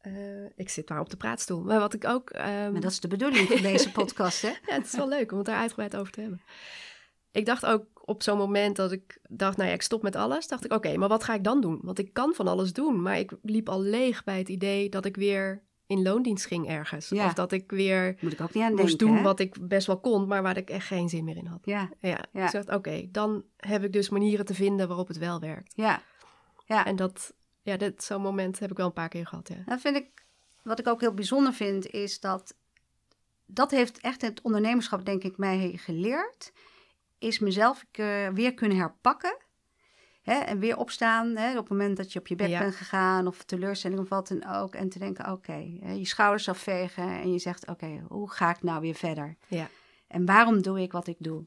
[0.00, 1.62] eh, ik zit maar op de praatstoel.
[1.62, 2.30] Maar wat ik ook.
[2.30, 4.48] ehm, maar dat is de bedoeling van deze podcast, hè?
[4.48, 6.40] Ja, het is wel leuk om het daar uitgebreid over te hebben.
[7.30, 10.48] Ik dacht ook op zo'n moment dat ik dacht, nou ja, ik stop met alles.
[10.48, 11.78] Dacht ik, oké, maar wat ga ik dan doen?
[11.82, 13.02] Want ik kan van alles doen.
[13.02, 17.08] Maar ik liep al leeg bij het idee dat ik weer in loondienst ging ergens.
[17.08, 17.26] Ja.
[17.26, 19.22] Of dat ik weer Moet ik ook niet aan moest denken, doen hè?
[19.22, 21.60] wat ik best wel kon, maar waar ik echt geen zin meer in had.
[21.64, 22.46] Ja, Ja, Ja.
[22.46, 25.72] ik dacht, oké, dan heb ik dus manieren te vinden waarop het wel werkt.
[25.76, 26.02] ja,
[26.66, 26.86] ja.
[26.86, 29.62] En dat, ja, dit, zo'n moment heb ik wel een paar keer gehad, ja.
[29.66, 30.24] Dat vind ik,
[30.62, 32.54] wat ik ook heel bijzonder vind, is dat
[33.46, 36.52] dat heeft echt het ondernemerschap, denk ik, mij geleerd.
[37.18, 39.36] Is mezelf eh, weer kunnen herpakken.
[40.24, 42.58] Hè, en weer opstaan hè, op het moment dat je op je Ja.
[42.58, 44.74] bent gegaan of teleurstelling of wat dan ook.
[44.74, 45.54] En te denken, oké,
[45.94, 49.36] je schouders afvegen en je zegt, oké, hoe ga ik nou weer verder?
[49.48, 49.68] Ja.
[50.08, 51.44] En waarom doe ik wat ik doe?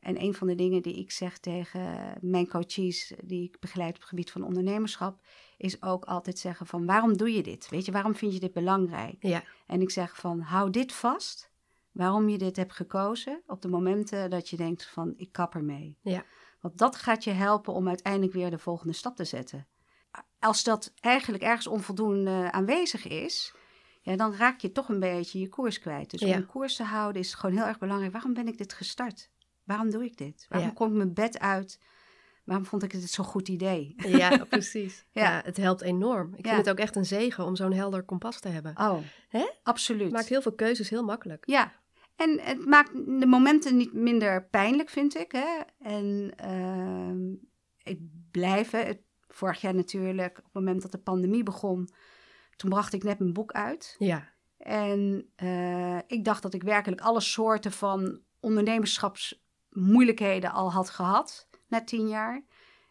[0.00, 4.00] En een van de dingen die ik zeg tegen mijn coaches die ik begeleid op
[4.00, 5.20] het gebied van ondernemerschap,
[5.56, 7.68] is ook altijd zeggen van waarom doe je dit?
[7.68, 9.16] Weet je, waarom vind je dit belangrijk?
[9.20, 11.50] Ja, En ik zeg van hou dit vast,
[11.92, 15.98] waarom je dit hebt gekozen op de momenten dat je denkt van ik kap ermee.
[16.00, 16.24] ja,
[16.64, 19.66] Want dat gaat je helpen om uiteindelijk weer de volgende stap te zetten.
[20.38, 23.54] Als dat eigenlijk ergens onvoldoende aanwezig is,
[24.02, 26.10] ja, dan raak je toch een beetje je koers kwijt.
[26.10, 26.36] Dus om Ja.
[26.36, 28.12] een koers te houden is gewoon heel erg belangrijk.
[28.12, 29.30] Waarom ben ik dit gestart?
[29.64, 30.46] Waarom doe ik dit?
[30.48, 30.74] Waarom Ja.
[30.74, 31.80] kom ik mijn bed uit?
[32.44, 33.94] Waarom vond ik het zo'n goed idee?
[33.96, 35.04] ja, precies.
[35.10, 35.22] Ja.
[35.22, 35.40] ja.
[35.44, 36.34] het helpt enorm.
[36.34, 38.72] Ik vind het ook echt een zegen om zo'n helder kompas te hebben.
[38.78, 38.98] Oh,
[39.28, 39.50] Hè?
[39.62, 40.02] absoluut.
[40.02, 41.46] Het maakt heel veel keuzes heel makkelijk.
[41.46, 41.72] Ja,
[42.16, 45.32] en het maakt de momenten niet minder pijnlijk, vind ik.
[45.32, 45.60] Hè?
[45.78, 47.32] En ehm,
[47.82, 47.98] ik
[48.30, 51.88] blijf, hè, het- vorig jaar natuurlijk, op het moment dat de pandemie begon,
[52.56, 53.96] toen bracht ik net mijn boek uit.
[53.98, 61.48] Ja, En eh, ik dacht dat ik werkelijk alle soorten van ondernemerschapsmoeilijkheden al had gehad,
[61.68, 62.44] na tien jaar.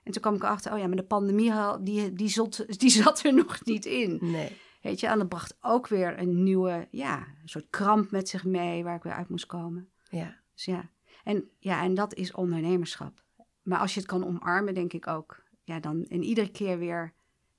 [0.03, 3.23] En toen kwam ik erachter, oh ja, maar de pandemie, die, die, zat, die zat
[3.23, 4.17] er nog niet in.
[4.21, 4.57] nee.
[4.83, 8.43] Weet je, en dat bracht ook weer een nieuwe, ja, een soort kramp met zich
[8.43, 9.89] mee waar ik weer uit moest komen.
[10.09, 10.89] Ja, Dus ja,
[11.23, 13.23] en, ja, en dat is ondernemerschap.
[13.61, 17.13] Maar als je het kan omarmen, denk ik ook, ja, dan en iedere keer weer,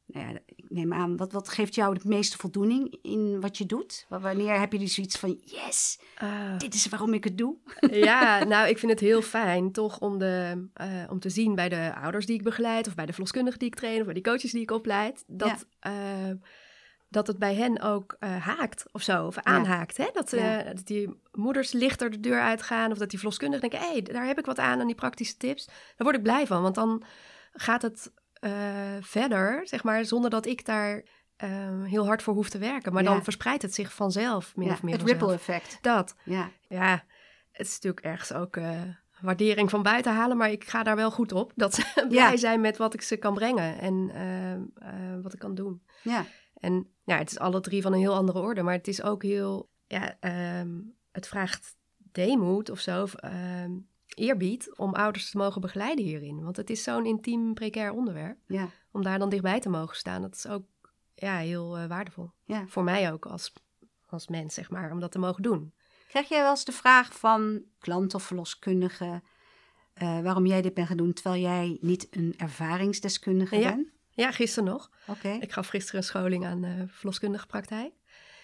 [0.06, 3.66] nou ja, ik neem aan, wat, wat geeft jou de meeste voldoening in wat je
[3.66, 4.06] doet?
[4.08, 6.58] Wa- Wanneer heb je dus zoiets van, yes, Ah.
[6.58, 7.56] dit is waarom ik het doe?
[7.90, 11.68] ja, nou, ik vind het heel fijn toch om, de, eh, om te zien bij
[11.68, 14.22] de ouders die ik begeleid, of bij de verloskundigen die ik train, of bij die
[14.22, 16.30] coaches die ik opleid, dat, eh,
[17.14, 19.96] dat het bij hen ook eh, haakt of zo, of aanhaakt.
[19.96, 20.08] Hè?
[20.12, 20.72] Dat, eh, Ja.
[20.72, 24.26] dat die moeders lichter de deur uitgaan, of dat die verloskundigen denken: hé, hey, daar
[24.26, 25.64] heb ik wat aan aan die praktische tips.
[25.66, 27.02] Daar word ik blij van, want dan
[27.52, 28.52] gaat het eh,
[29.00, 31.02] verder, zeg maar, zonder dat ik daar
[31.36, 31.48] eh,
[31.84, 32.92] heel hard voor hoef te werken.
[32.92, 33.10] Maar Ja.
[33.10, 35.20] dan verspreidt het zich vanzelf, min of meer het vanzelf.
[35.20, 35.78] ripple effect.
[35.80, 36.14] Dat.
[36.24, 37.04] Ja, Ja,
[37.52, 38.80] het is natuurlijk ergens ook eh,
[39.20, 41.52] waardering van buiten halen, maar ik ga daar wel goed op.
[41.54, 45.38] Dat ze blij zijn met wat ik ze kan brengen en eh, eh, wat ik
[45.38, 45.82] kan doen.
[46.02, 46.24] ja,
[46.64, 49.22] En ja, het is alle drie van een heel andere orde, maar het is ook
[49.22, 50.80] heel, ja, ehm,
[51.12, 51.76] het vraagt
[52.12, 53.72] deemoed of zo, of ehm,
[54.14, 56.42] eerbied om ouders te mogen begeleiden hierin.
[56.42, 58.38] Want het is zo'n intiem, precair onderwerp.
[58.46, 60.64] ja, Om daar dan dichtbij te mogen staan, dat is ook
[61.14, 62.30] ja, heel eh, waardevol.
[62.44, 62.66] ja.
[62.66, 63.52] Voor mij ook als,
[64.06, 65.74] als mens, zeg maar, om dat te mogen doen.
[66.08, 69.22] Krijg jij wel eens de vraag van klant of verloskundige
[69.94, 73.74] eh, waarom jij dit bent gaan doen, terwijl jij niet een ervaringsdeskundige Ja.
[73.74, 73.88] bent?
[74.14, 74.90] Ja, gisteren nog.
[75.06, 75.28] Oké.
[75.40, 77.92] Ik gaf gisteren een scholing aan eh verloskundige praktijk.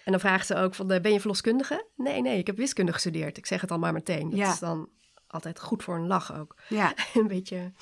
[0.05, 1.87] En dan vraagt ze ook van, eh, ben je verloskundige?
[1.97, 3.37] Nee, nee, ik heb wiskunde gestudeerd.
[3.37, 4.31] Ik zeg het al maar meteen.
[4.31, 4.53] Dat Ja.
[4.53, 4.89] is dan
[5.27, 6.57] altijd goed voor een lach ook.
[6.69, 7.73] Ja, een beetje...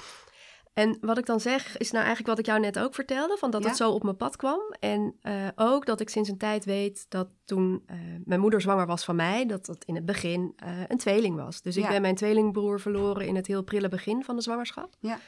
[0.75, 3.51] En wat ik dan zeg, is nou eigenlijk wat ik jou net ook vertelde, van
[3.51, 3.69] dat Ja.
[3.69, 4.61] het zo op mijn pad kwam.
[4.81, 7.83] En eh, ook dat ik sinds een tijd weet dat toen
[8.25, 10.55] mijn moeder zwanger was van mij, dat dat in het begin
[10.89, 11.63] een tweeling was.
[11.63, 14.95] Dus ik ben mijn tweelingbroer verloren in het heel prille begin van de zwangerschap.
[15.01, 15.19] ja,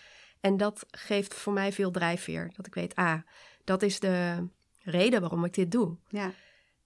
[0.40, 2.52] En dat geeft voor mij veel drijfveer.
[2.56, 3.20] Dat ik weet, ah,
[3.64, 4.46] dat is de
[4.82, 5.96] reden waarom ik dit doe.
[6.08, 6.32] ja.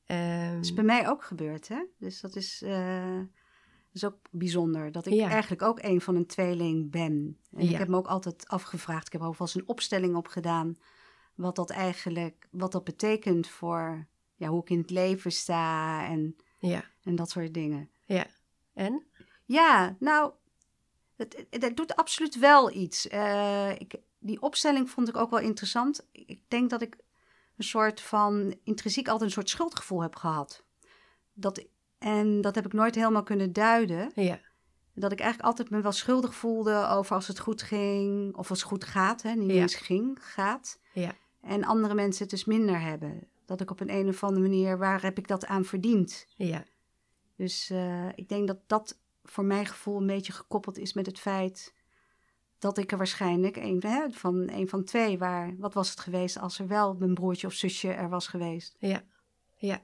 [0.07, 1.85] Ehm, Dat is bij mij ook gebeurd, hè?
[1.99, 4.93] Dus dat is, eh, dat is ook bijzonder.
[4.93, 5.29] Dat ik Ja.
[5.29, 7.39] eigenlijk ook een van een tweeling ben.
[7.53, 7.71] En Ja.
[7.71, 10.27] ik heb me ook altijd afgevraagd, ik heb er ook wel eens een opstelling op
[10.29, 10.79] gedaan,
[11.35, 16.37] wat dat eigenlijk, wat dat betekent voor ja, hoe ik in het leven sta en,
[16.59, 17.91] ja, en dat soort dingen.
[18.05, 18.27] ja.
[18.75, 19.03] En?
[19.45, 20.33] Ja, nou,
[21.17, 23.09] het, het, het doet absoluut wel iets.
[23.09, 26.07] Eh, ik, die opstelling vond ik ook wel interessant.
[26.13, 26.97] Ik denk dat ik
[27.57, 30.63] een soort van intrinsiek altijd een soort schuldgevoel heb gehad.
[31.33, 31.65] Dat,
[31.99, 34.11] en dat heb ik nooit helemaal kunnen duiden.
[34.15, 34.41] Ja,
[34.95, 38.59] Dat ik eigenlijk altijd me wel schuldig voelde over als het goed ging of als
[38.59, 39.23] het goed gaat.
[39.23, 39.33] Hè?
[39.35, 39.61] Niet Ja.
[39.61, 40.79] eens ging, gaat.
[40.93, 43.29] ja, En andere mensen het dus minder hebben.
[43.47, 46.27] Dat ik op een, een of andere manier, waar heb ik dat aan verdiend?
[46.37, 46.65] ja,
[47.37, 51.19] Dus eh, ik denk dat dat voor mijn gevoel een beetje gekoppeld is met het
[51.19, 51.75] feit
[52.59, 55.57] dat ik er waarschijnlijk een, hè, van een van twee waar.
[55.59, 58.77] Wat was het geweest als er wel mijn broertje of zusje er was geweest?
[58.79, 59.03] ja,
[59.57, 59.83] ja.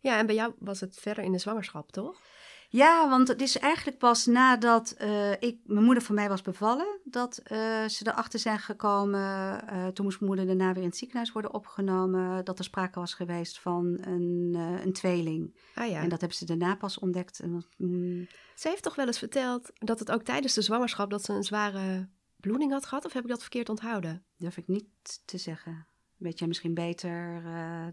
[0.00, 2.20] Ja, en bij jou was het verder in de zwangerschap, toch?
[2.68, 7.00] Ja, want het is eigenlijk pas nadat eh, ik, mijn moeder van mij was bevallen,
[7.04, 9.68] dat eh, ze erachter zijn gekomen.
[9.68, 12.44] eh, toen moest mijn moeder daarna weer in het ziekenhuis worden opgenomen.
[12.44, 15.56] Dat er sprake was geweest van een, een tweeling.
[15.74, 16.02] Ah ja.
[16.02, 17.42] En dat hebben ze daarna pas ontdekt.
[17.76, 21.32] Mm, Ze heeft toch wel eens verteld dat het ook tijdens de zwangerschap dat ze
[21.32, 23.04] een zware bloeding had gehad?
[23.04, 24.24] Of heb ik dat verkeerd onthouden?
[24.36, 24.86] durf ik niet
[25.24, 25.86] te zeggen.
[26.16, 27.42] Weet jij misschien beter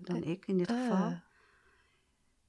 [0.01, 1.21] dan ik in dit geval.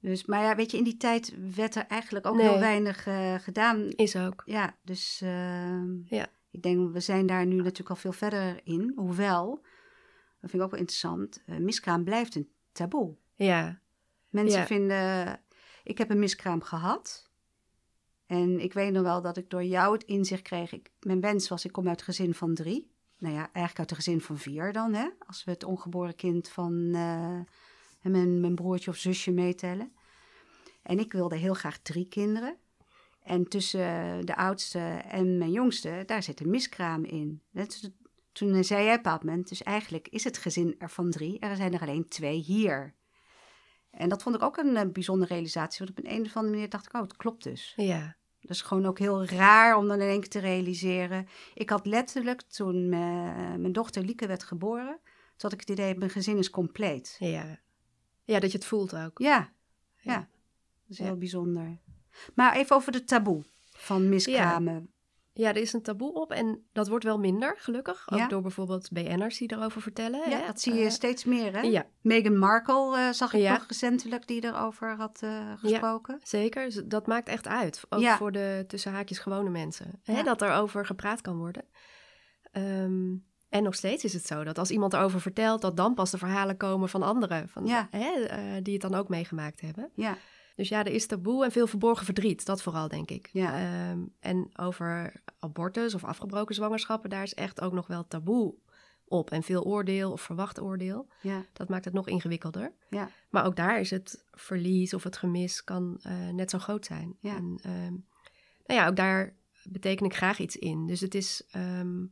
[0.05, 2.47] Dus, maar ja, weet je, in die tijd werd er eigenlijk ook Nee.
[2.49, 3.87] heel weinig eh, gedaan.
[3.89, 4.41] is ook.
[4.45, 6.27] Ja, dus ehm, Ja.
[6.51, 8.93] ik denk, we zijn daar nu natuurlijk al veel verder in.
[8.95, 9.49] Hoewel,
[10.41, 13.15] dat vind ik ook wel interessant, eh, miskraam blijft een taboe.
[13.35, 13.79] Ja,
[14.29, 14.65] Mensen Ja.
[14.65, 15.39] vinden,
[15.83, 17.29] ik heb een miskraam gehad.
[18.25, 20.73] En ik weet nog wel dat ik door jou het inzicht kreeg.
[20.73, 22.93] Ik, mijn wens was, ik kom uit een gezin van drie.
[23.17, 25.07] nou ja, eigenlijk uit een gezin van vier dan, hè?
[25.27, 27.39] Als we het ongeboren kind van eh,
[28.11, 29.91] mijn, mijn broertje of zusje meetellen.
[30.85, 32.57] En ik wilde heel graag drie kinderen.
[33.23, 37.41] En tussen de oudste en mijn jongste, daar zit een miskraam in.
[37.51, 37.91] Dat,
[38.31, 41.81] toen zei jij moment, dus eigenlijk is het gezin er van drie, er zijn er
[41.81, 42.93] alleen twee hier.
[43.91, 46.53] En dat vond ik ook een uh, bijzondere realisatie, want op een, een of andere
[46.53, 47.73] manier dacht ik, oh, het klopt dus.
[47.75, 48.15] Ja.
[48.41, 51.27] Dat is gewoon ook heel raar om dan in één keer te realiseren.
[51.53, 56.11] Ik had letterlijk, toen mijn dochter Lieke werd geboren, toen had ik het idee, mijn
[56.11, 57.15] gezin is compleet.
[57.19, 57.59] Ja,
[58.23, 59.19] ja dat je het voelt ook.
[59.19, 59.53] Ja,
[59.97, 60.13] ja.
[60.13, 60.29] ja.
[60.87, 61.79] Dat is heel bijzonder.
[62.35, 64.89] Maar even over de taboe van miskramen.
[65.37, 68.07] Ja, er is een taboe op en dat wordt wel minder, gelukkig.
[68.11, 70.29] Ook door bijvoorbeeld BN'ers die erover vertellen.
[70.29, 70.45] Ja, hè?
[70.45, 71.61] dat zie je uh, steeds meer, hè?
[71.61, 71.85] Ja.
[72.01, 73.57] Meghan Markle uh, zag ik ja.
[73.57, 76.15] toch recentelijk die erover had uh, gesproken.
[76.19, 77.81] Ja, zeker, dat maakt echt uit.
[77.89, 79.99] Ook voor de tussen haakjes gewone mensen.
[80.03, 80.23] Hè?
[80.23, 81.63] Dat er over gepraat kan worden.
[82.51, 85.61] Um, en nog steeds is het zo dat als iemand erover vertelt...
[85.61, 87.49] dat dan pas de verhalen komen van anderen.
[87.49, 89.89] Van, hè, die het dan ook meegemaakt hebben.
[89.93, 90.17] Ja.
[90.55, 92.45] Dus ja, er is taboe en veel verborgen verdriet.
[92.45, 93.29] Dat vooral, denk ik.
[93.31, 93.89] Ja.
[93.91, 98.53] Um, en over abortus of afgebroken zwangerschappen, daar is echt ook nog wel taboe
[99.05, 99.31] op.
[99.31, 101.07] En veel oordeel of verwacht oordeel.
[101.21, 101.45] Ja.
[101.53, 102.71] Dat maakt het nog ingewikkelder.
[102.89, 103.09] Ja.
[103.29, 107.15] Maar ook daar is het verlies of het gemis kan uh, net zo groot zijn.
[107.19, 107.35] Ja.
[107.35, 108.05] En um,
[108.65, 110.87] nou ja, ook daar beteken ik graag iets in.
[110.87, 111.43] Dus het is...
[111.55, 112.11] Um,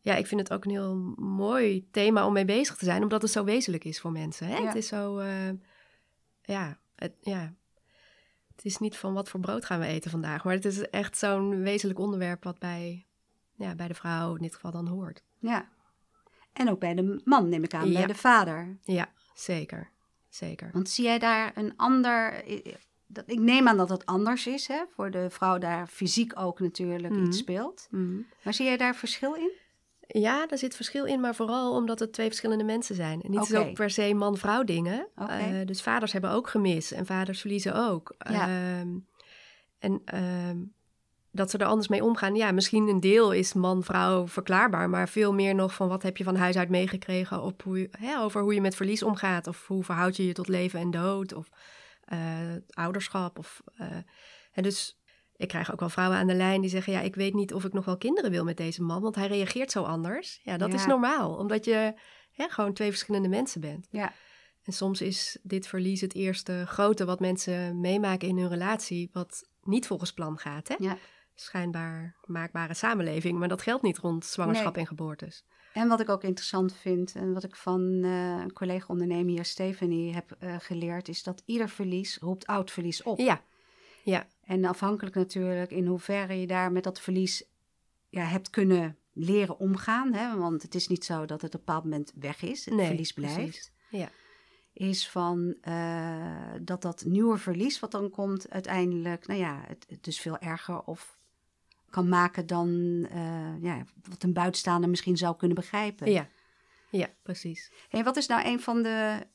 [0.00, 3.22] ja, ik vind het ook een heel mooi thema om mee bezig te zijn, omdat
[3.22, 4.46] het zo wezenlijk is voor mensen.
[4.46, 4.56] Hè?
[4.56, 4.66] Ja.
[4.66, 5.50] Het is zo, uh,
[6.42, 7.54] ja, het, ja,
[8.56, 11.18] het is niet van wat voor brood gaan we eten vandaag, maar het is echt
[11.18, 13.06] zo'n wezenlijk onderwerp wat bij,
[13.54, 15.22] ja, bij de vrouw in dit geval dan hoort.
[15.38, 15.68] Ja,
[16.52, 17.98] en ook bij de man neem ik aan, Ja.
[17.98, 18.78] bij de vader.
[18.82, 19.90] Ja, zeker,
[20.28, 20.70] zeker.
[20.72, 22.44] Want zie jij daar een ander...
[23.06, 24.82] dat- Ik neem aan dat het anders is, hè?
[24.94, 27.24] Voor de vrouw daar fysiek ook natuurlijk Mhm.
[27.24, 27.86] iets speelt.
[27.90, 28.20] Mhm.
[28.44, 29.50] Maar zie jij daar verschil in?
[30.06, 33.22] Ja, daar zit verschil in, maar vooral omdat het twee verschillende mensen zijn.
[33.22, 35.08] En niet zo per se man-vrouw dingen.
[35.14, 38.14] Eh, dus vaders hebben ook gemis en vaders verliezen ook.
[38.18, 38.48] Ja.
[38.48, 38.88] Ehm,
[39.78, 40.56] en ehm,
[41.30, 42.34] dat ze er anders mee omgaan.
[42.34, 46.24] Ja, misschien een deel is man-vrouw verklaarbaar, maar veel meer nog van wat heb je
[46.24, 49.46] van huis uit meegekregen op hoe je, hè, over hoe je met verlies omgaat.
[49.46, 51.32] Of hoe verhoud je je tot leven en dood.
[51.34, 51.48] Of
[52.04, 52.18] eh,
[52.68, 53.38] ouderschap.
[53.38, 53.86] Of, eh,
[54.52, 54.98] en dus
[55.36, 57.64] ik krijg ook wel vrouwen aan de lijn die zeggen: Ja, ik weet niet of
[57.64, 60.40] ik nog wel kinderen wil met deze man, want hij reageert zo anders.
[60.42, 60.74] Ja, dat Ja.
[60.74, 61.94] is normaal, omdat je
[62.32, 63.88] hè, gewoon twee verschillende mensen bent.
[63.90, 64.12] Ja.
[64.64, 69.48] En soms is dit verlies het eerste grote wat mensen meemaken in hun relatie, wat
[69.62, 70.68] niet volgens plan gaat.
[70.68, 70.74] Hè?
[70.78, 70.98] Ja.
[71.34, 74.82] Schijnbaar maakbare samenleving, maar dat geldt niet rond zwangerschap Nee.
[74.82, 75.44] en geboortes.
[75.72, 78.10] En wat ik ook interessant vind en wat ik van eh,
[78.42, 83.18] een collega-ondernemer hier, Stephanie, heb eh, geleerd, is dat ieder verlies roept oud verlies op.
[83.18, 83.40] Ja,
[84.10, 87.44] ja, En afhankelijk natuurlijk in hoeverre je daar met dat verlies
[88.08, 90.12] ja, hebt kunnen leren omgaan.
[90.12, 90.36] Hè?
[90.36, 92.64] Want het is niet zo dat het op een bepaald moment weg is.
[92.64, 93.36] Het Nee, verlies blijft.
[93.36, 93.72] precies.
[93.90, 94.08] Ja.
[94.72, 100.04] Is van eh, dat dat nieuwe verlies wat dan komt uiteindelijk, nou ja, het, het
[100.04, 101.18] dus veel erger of
[101.90, 102.68] kan maken dan
[103.10, 106.10] eh, ja, wat een buitenstaander misschien zou kunnen begrijpen.
[106.10, 106.28] ja,
[106.90, 107.72] ja, precies.
[107.88, 109.26] Hey, wat is nou een van de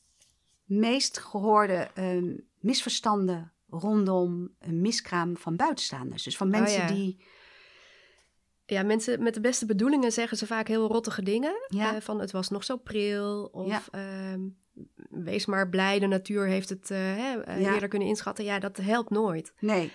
[0.64, 2.22] meest gehoorde eh,
[2.58, 6.22] misverstanden rondom een miskraam van buitenstaanders?
[6.22, 6.94] Dus van mensen Oh ja.
[6.94, 7.24] die.
[8.66, 11.54] Ja, mensen met de beste bedoelingen zeggen ze vaak heel rottige dingen.
[11.68, 11.94] Ja.
[11.94, 13.44] Eh, van het was nog zo pril.
[13.52, 13.82] Of Ja.
[13.90, 14.40] ehm,
[15.10, 18.44] wees maar blij, de natuur heeft het eh, hè, eh, eerder kunnen inschatten.
[18.44, 19.52] Ja, dat helpt nooit.
[19.58, 19.90] Nee,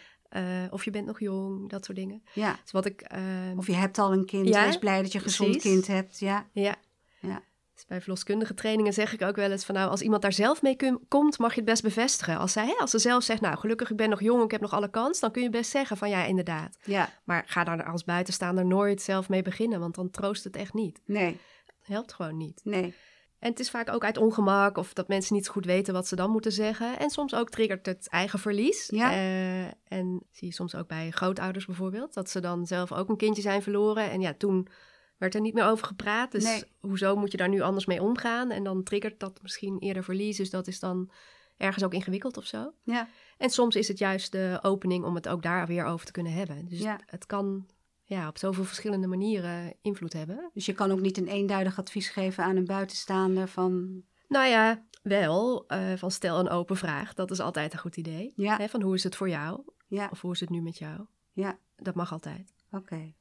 [0.69, 2.23] of je bent nog jong, dat soort dingen.
[2.33, 2.59] ja.
[2.61, 3.01] Dus wat ik...
[3.01, 5.71] ehm, Of je hebt al een kind, Ja, wees blij dat je een gezond precies.
[5.71, 6.19] kind hebt.
[6.19, 6.75] Ja, Ja.
[7.19, 7.41] Ja.
[7.77, 10.61] Dus bij verloskundige trainingen zeg ik ook wel eens van nou, als iemand daar zelf
[10.61, 10.75] mee
[11.07, 12.37] komt, mag je het best bevestigen.
[12.37, 14.61] Als, zij, hè, als ze zelf zegt, nou gelukkig, ik ben nog jong, ik heb
[14.61, 16.77] nog alle kans, dan kun je best zeggen van ja, inderdaad.
[16.83, 20.73] ja, Maar ga daar als buitenstaander nooit zelf mee beginnen, want dan troost het echt
[20.73, 21.01] niet.
[21.05, 21.39] nee,
[21.81, 22.61] helpt gewoon niet.
[22.63, 22.93] nee.
[23.39, 26.15] En het is vaak ook uit ongemak of dat mensen niet goed weten wat ze
[26.15, 26.99] dan moeten zeggen.
[26.99, 28.87] En soms ook triggert het eigen verlies.
[28.89, 29.11] Ja.
[29.11, 33.17] Eh, en zie je soms ook bij grootouders bijvoorbeeld, dat ze dan zelf ook een
[33.17, 34.09] kindje zijn verloren.
[34.09, 34.67] En ja, toen
[35.17, 36.31] werd er niet meer over gepraat.
[36.31, 36.63] Dus Nee.
[36.79, 38.51] hoezo moet je daar nu anders mee omgaan?
[38.51, 40.37] En dan triggert dat misschien eerder verlies.
[40.37, 41.11] Dus dat is dan
[41.57, 42.73] ergens ook ingewikkeld of zo.
[42.83, 46.11] Ja, En soms is het juist de opening om het ook daar weer over te
[46.11, 46.65] kunnen hebben.
[46.67, 46.91] Dus Ja.
[46.91, 47.67] het, het kan
[48.03, 50.49] ja, op zoveel verschillende manieren invloed hebben.
[50.53, 54.01] dus je kan ook niet een eenduidig advies geven aan een buitenstaander van.
[54.27, 55.67] Nou ja, wel.
[55.67, 57.13] eh, van stel een open vraag.
[57.13, 58.33] Dat is altijd een goed idee.
[58.35, 59.61] Ja, Hè, van hoe is het voor jou?
[59.87, 61.05] ja, Of hoe is het nu met jou?
[61.33, 62.53] ja, Dat mag altijd.
[62.71, 63.13] oké.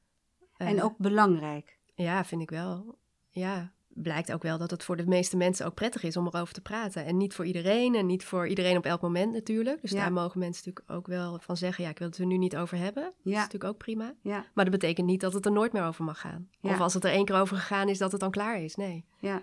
[0.56, 1.75] Eh, En ook belangrijk.
[1.96, 2.98] Ja, vind ik wel.
[3.30, 3.74] Ja.
[3.88, 6.60] blijkt ook wel dat het voor de meeste mensen ook prettig is om erover te
[6.60, 7.04] praten.
[7.04, 9.80] En niet voor iedereen en niet voor iedereen op elk moment natuurlijk.
[9.82, 10.00] Dus Ja.
[10.00, 12.56] daar mogen mensen natuurlijk ook wel van zeggen, ja, ik wil het er nu niet
[12.56, 13.02] over hebben.
[13.02, 14.14] Dat is natuurlijk ook prima.
[14.22, 16.48] Ja, Maar dat betekent niet dat het er nooit meer over mag gaan.
[16.60, 18.74] Of als het er één keer over gegaan is, dat het dan klaar is.
[18.74, 19.42] Nee, ja,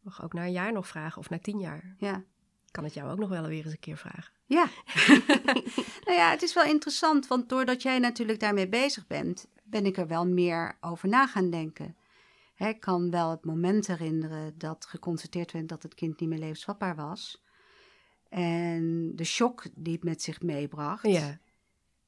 [0.00, 1.94] mag ook na een jaar nog vragen of na tien jaar.
[1.98, 2.22] ja.
[2.70, 4.32] Kan het jou ook nog wel weer eens een keer vragen.
[4.46, 4.66] Ja.
[6.06, 9.96] nou ja, het is wel interessant, want doordat jij natuurlijk daarmee bezig bent, ben ik
[9.96, 11.96] er wel meer over na gaan denken.
[12.54, 16.38] Hè, ik kan wel het moment herinneren dat geconstateerd werd dat het kind niet meer
[16.38, 17.44] levensvatbaar was.
[18.28, 21.06] En de shock die het met zich meebracht.
[21.06, 21.38] Ja,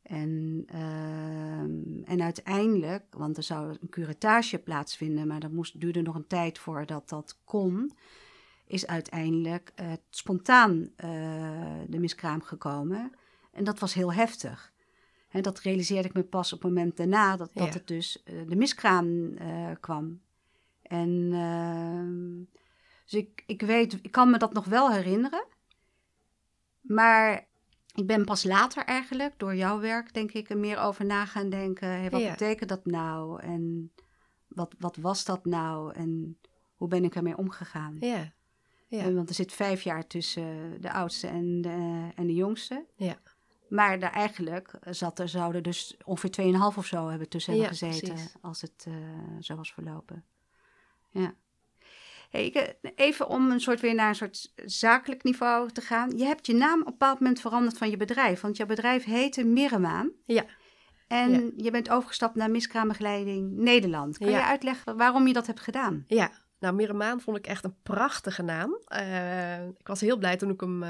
[0.02, 6.14] En, ehm, en uiteindelijk, want er zou een curatage plaatsvinden, maar dat moest, duurde nog
[6.14, 7.92] een tijd voordat dat kon,
[8.66, 9.72] is uiteindelijk
[10.10, 11.10] spontaan eh,
[11.88, 13.12] de miskraam gekomen.
[13.52, 14.71] En dat was heel heftig.
[15.32, 17.72] En dat realiseerde ik me pas op het moment daarna dat, dat Ja.
[17.72, 20.20] het dus eh, de miskraam eh, kwam.
[20.82, 22.58] En ehm,
[23.04, 25.44] dus ik, ik weet, ik kan me dat nog wel herinneren.
[26.80, 27.46] Maar
[27.94, 31.48] ik ben pas later eigenlijk, door jouw werk, denk ik, er meer over na gaan
[31.50, 31.88] denken.
[31.88, 32.30] Hey, wat Ja.
[32.30, 33.40] betekent dat nou?
[33.42, 33.92] En
[34.48, 35.94] wat, wat was dat nou?
[35.94, 36.38] En
[36.74, 37.96] hoe ben ik ermee omgegaan?
[38.00, 38.32] ja,
[38.88, 39.04] ja.
[39.04, 42.86] Eh, Want er zit vijf jaar tussen de oudste en de, en de jongste.
[42.96, 43.18] Ja.
[43.72, 47.76] Maar daar eigenlijk zat er, zouden dus ongeveer 2,5 of zo hebben tussen hebben Ja,
[47.76, 48.08] gezeten.
[48.14, 48.34] precies.
[48.40, 48.94] Als het eh,
[49.40, 50.24] zo was verlopen.
[51.10, 51.34] Ja.
[52.30, 56.18] Hey, ik, eh, even om een soort weer naar een soort zakelijk niveau te gaan.
[56.18, 58.40] Je hebt je naam op een bepaald moment veranderd van je bedrijf.
[58.40, 60.10] Want jouw bedrijf heette Mirremaan.
[60.24, 60.44] Ja.
[61.08, 61.50] En Ja.
[61.56, 64.18] je bent overgestapt naar Miskraambegeleiding Nederland.
[64.18, 64.38] Kan Ja.
[64.38, 66.04] je uitleggen waarom je dat hebt gedaan?
[66.06, 68.78] Ja, nou Miramaan vond ik echt een prachtige naam.
[68.84, 70.82] Eh, ik was heel blij toen ik hem,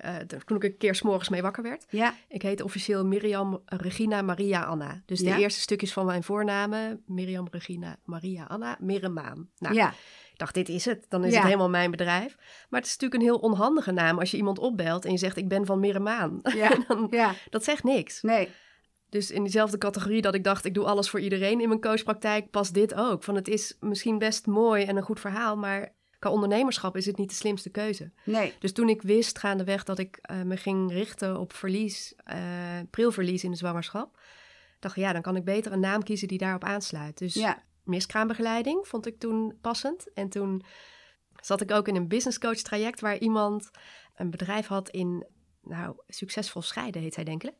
[0.00, 1.84] eh, toen ik een keer s'morgens mee wakker werd.
[1.88, 5.02] Ja, Ik heette officieel Mirjam Regina Maria Anna.
[5.06, 5.34] Dus Ja.
[5.36, 9.50] de eerste stukjes van mijn voornamen, Mirjam Regina Maria Anna, Miramaan.
[9.58, 9.88] Nou, ja,
[10.32, 11.06] ik dacht, dit is het.
[11.08, 12.36] Dan is het helemaal mijn bedrijf.
[12.68, 15.36] Maar het is natuurlijk een heel onhandige naam als je iemand opbelt en je zegt,
[15.36, 15.80] ik ben van
[16.88, 17.32] Dan- ja.
[17.50, 18.22] dat zegt niks.
[18.22, 18.48] Nee,
[19.08, 22.50] Dus in diezelfde categorie dat ik dacht, ik doe alles voor iedereen in mijn coachpraktijk,
[22.50, 23.22] past dit ook.
[23.22, 27.16] Van het is misschien best mooi en een goed verhaal, maar qua ondernemerschap is het
[27.16, 28.10] niet de slimste keuze.
[28.24, 28.54] nee.
[28.58, 32.38] Dus toen ik wist gaandeweg dat ik eh, me ging richten op verlies, eh
[32.90, 34.20] prilverlies in de zwangerschap,
[34.78, 37.18] dacht ik, ja, dan kan ik beter een naam kiezen die daarop aansluit.
[37.18, 40.12] Dus Ja, miskraambegeleiding vond ik toen passend.
[40.12, 40.64] En toen
[41.40, 43.70] zat ik ook in een business coach traject waar iemand
[44.14, 45.26] een bedrijf had in,
[45.62, 47.54] nou, succesvol scheiden heet zij denk ik.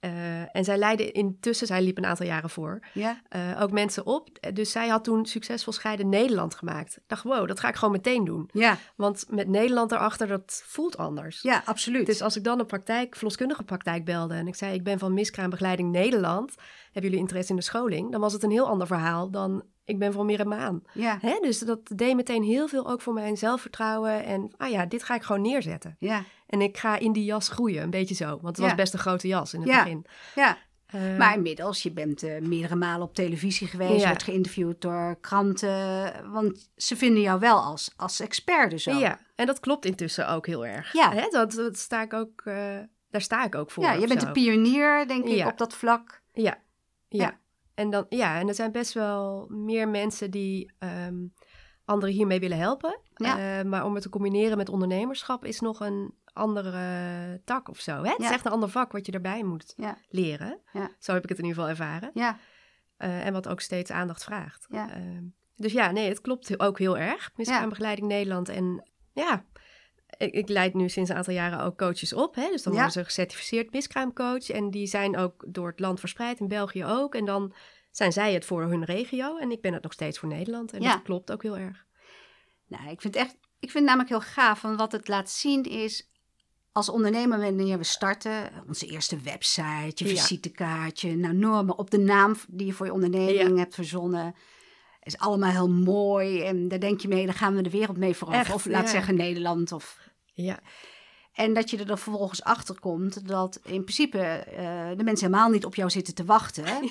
[0.00, 4.06] Eh, en zij leidde intussen, zij liep een aantal jaren voor, ja, eh, ook mensen
[4.06, 4.28] op.
[4.52, 6.96] Dus zij had toen Succesvol Scheiden Nederland gemaakt.
[6.96, 8.50] Ik dacht, wow, dat ga ik gewoon meteen doen.
[8.52, 11.42] ja, Want met Nederland erachter, dat voelt anders.
[11.42, 12.06] ja, absoluut.
[12.06, 15.14] Dus als ik dan een praktijk, verloskundige praktijk belde en ik zei, ik ben van
[15.14, 18.12] Miskraambegeleiding Nederland, hebben jullie interesse in de scholing?
[18.12, 20.82] Dan was het een heel ander verhaal dan, ik ben van Miramaan.
[20.92, 21.38] ja, Hè?
[21.40, 25.14] Dus dat deed meteen heel veel ook voor mijn zelfvertrouwen en, ah ja, dit ga
[25.14, 25.96] ik gewoon neerzetten.
[25.98, 28.26] ja, En ik ga in die jas groeien, een beetje zo.
[28.28, 28.62] Want het Ja.
[28.64, 29.82] was best een grote jas in het Ja.
[29.82, 30.06] begin.
[30.34, 30.56] ja.
[30.86, 34.08] Eh, Maar inmiddels, je bent eh, meerdere malen op televisie geweest, Ja.
[34.08, 36.12] wordt geïnterviewd door kranten.
[36.32, 39.00] Want ze vinden jou wel als, als expert dus ook.
[39.00, 40.92] Ja, en dat klopt intussen ook heel erg.
[40.92, 41.12] Ja.
[41.12, 41.26] Hè?
[41.30, 42.54] Dat, dat sta ik ook, eh,
[43.10, 43.84] daar sta ik ook voor.
[43.84, 44.26] Ja, je bent zo.
[44.26, 46.22] een pionier, denk ik, op dat vlak.
[46.32, 46.58] Ja,
[47.08, 47.38] ja.
[47.78, 51.26] En, dan, ja, en er zijn best wel meer mensen die ehm,
[51.84, 53.00] anderen hiermee willen helpen.
[53.14, 53.58] Ja.
[53.58, 58.02] Eh, maar om het te combineren met ondernemerschap is nog een andere tak of zo.
[58.02, 58.10] Hè?
[58.10, 59.98] Het is echt een ander vak wat je erbij moet Ja.
[60.08, 60.60] leren.
[60.98, 62.10] Zo heb ik het in ieder geval ervaren.
[62.14, 62.38] Ja,
[62.96, 64.66] Eh, en wat ook steeds aandacht vraagt.
[64.70, 64.90] Ja.
[64.90, 65.22] Ehm,
[65.56, 67.30] dus ja, nee, het klopt ook heel erg.
[67.36, 68.48] Miskraambegeleiding Nederland.
[68.48, 69.44] En ja,
[70.18, 72.34] ik, ik leid nu sinds een aantal jaren ook coaches op.
[72.34, 72.48] Hè?
[72.50, 72.78] Dus dan Ja.
[72.78, 74.50] worden ze gecertificeerd miskraamcoach.
[74.50, 77.14] En die zijn ook door het land verspreid, in België ook.
[77.14, 77.52] En dan
[77.90, 79.36] zijn zij het voor hun regio.
[79.36, 80.72] En ik ben het nog steeds voor Nederland.
[80.72, 80.92] En Ja.
[80.92, 81.86] dat klopt ook heel erg.
[82.66, 84.62] nou, ik vind het echt, ik vind het namelijk heel gaaf.
[84.62, 86.10] Want wat het laat zien is,
[86.72, 90.20] als ondernemer wanneer we starten, onze eerste website, je Ja.
[90.20, 94.34] visitekaartje, nou normen op de naam die je voor je onderneming hebt verzonnen.
[95.02, 98.14] Is allemaal heel mooi en daar denk je mee, daar gaan we de wereld mee
[98.14, 98.44] veroveren.
[98.46, 98.90] Echt, of laat ja.
[98.90, 100.07] zeggen Nederland of
[100.42, 100.58] Ja,
[101.32, 105.50] En dat je er dan vervolgens achter komt dat in principe eh, de mensen helemaal
[105.50, 106.64] niet op jou zitten te wachten.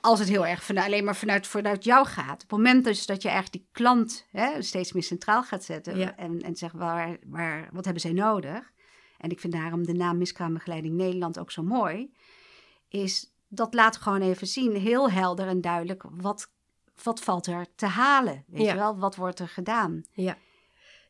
[0.00, 2.32] Als het heel erg van, alleen maar vanuit, vanuit jou gaat.
[2.34, 5.98] Op het moment dus dat je eigenlijk die klant hè, steeds meer centraal gaat zetten.
[5.98, 6.16] Ja.
[6.16, 8.72] En, en zegt, waar, waar, wat hebben zij nodig?
[9.18, 12.12] En ik vind daarom de naam Miskraambegeleiding Nederland ook zo mooi.
[12.88, 16.50] Is dat laat gewoon even zien, heel helder en duidelijk, wat,
[17.02, 18.44] wat valt er te halen?
[18.46, 18.72] Weet Ja.
[18.72, 20.02] je wel, wat wordt er gedaan?
[20.12, 20.36] ja.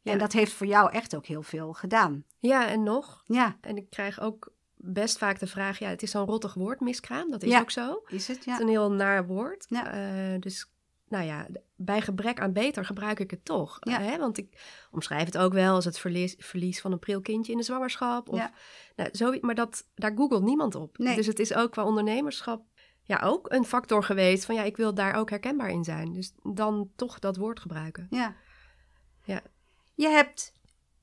[0.09, 0.15] Ja.
[0.15, 2.25] En dat heeft voor jou echt ook heel veel gedaan.
[2.39, 3.23] ja, en nog.
[3.27, 6.81] Ja, En ik krijg ook best vaak de vraag, ja, het is zo'n rottig woord,
[6.81, 7.31] miskraam.
[7.31, 7.61] Dat is Ja.
[7.61, 8.03] ook zo.
[8.07, 8.37] is het?
[8.37, 8.53] Het Ja.
[8.55, 9.67] is een heel naar woord.
[9.69, 9.93] Ja.
[9.93, 10.73] Eh, dus
[11.09, 11.47] nou ja,
[11.77, 13.77] bij gebrek aan beter gebruik ik het toch.
[13.81, 14.01] Ja.
[14.01, 14.19] Hè?
[14.19, 17.59] Want ik omschrijf het ook wel als het verlies, verlies van een pril kindje in
[17.59, 18.29] de zwangerschap.
[18.29, 18.53] Of, Ja.
[18.97, 20.99] nou, zo, maar dat, daar googelt niemand op.
[20.99, 21.17] Nee.
[21.17, 22.63] Dus het is ook qua ondernemerschap
[23.03, 26.13] ja, ook een factor geweest van ja, ik wil daar ook herkenbaar in zijn.
[26.13, 28.07] Dus dan toch dat woord gebruiken.
[28.11, 28.35] Ja.
[29.25, 29.41] Ja.
[29.99, 30.53] Je hebt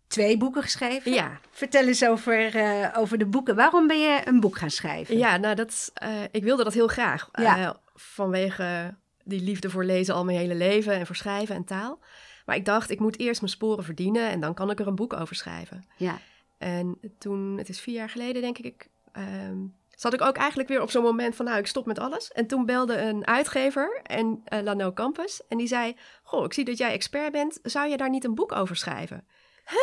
[0.08, 1.12] twee boeken geschreven.
[1.12, 3.56] Ja, Vertel eens over, eh, over de boeken.
[3.56, 5.18] Waarom ben je een boek gaan schrijven?
[5.18, 7.30] ja nou dat eh, ik wilde dat heel graag.
[7.32, 7.58] Ja.
[7.58, 12.00] Eh, vanwege die liefde voor lezen al mijn hele leven en voor schrijven en taal.
[12.46, 14.96] Maar ik dacht, ik moet eerst mijn sporen verdienen en dan kan ik er een
[14.96, 15.88] boek over schrijven.
[15.98, 16.20] Ja.
[16.58, 19.58] En toen, het is vier jaar geleden denk ik, ehm,
[19.96, 22.32] zat ik ook eigenlijk weer op zo'n moment van nou, ik stop met alles.
[22.32, 26.66] En toen belde een uitgever en eh, Lano Campus en die zei, goh, ik zie
[26.66, 29.28] dat jij expert bent, zou je daar niet een boek over schrijven?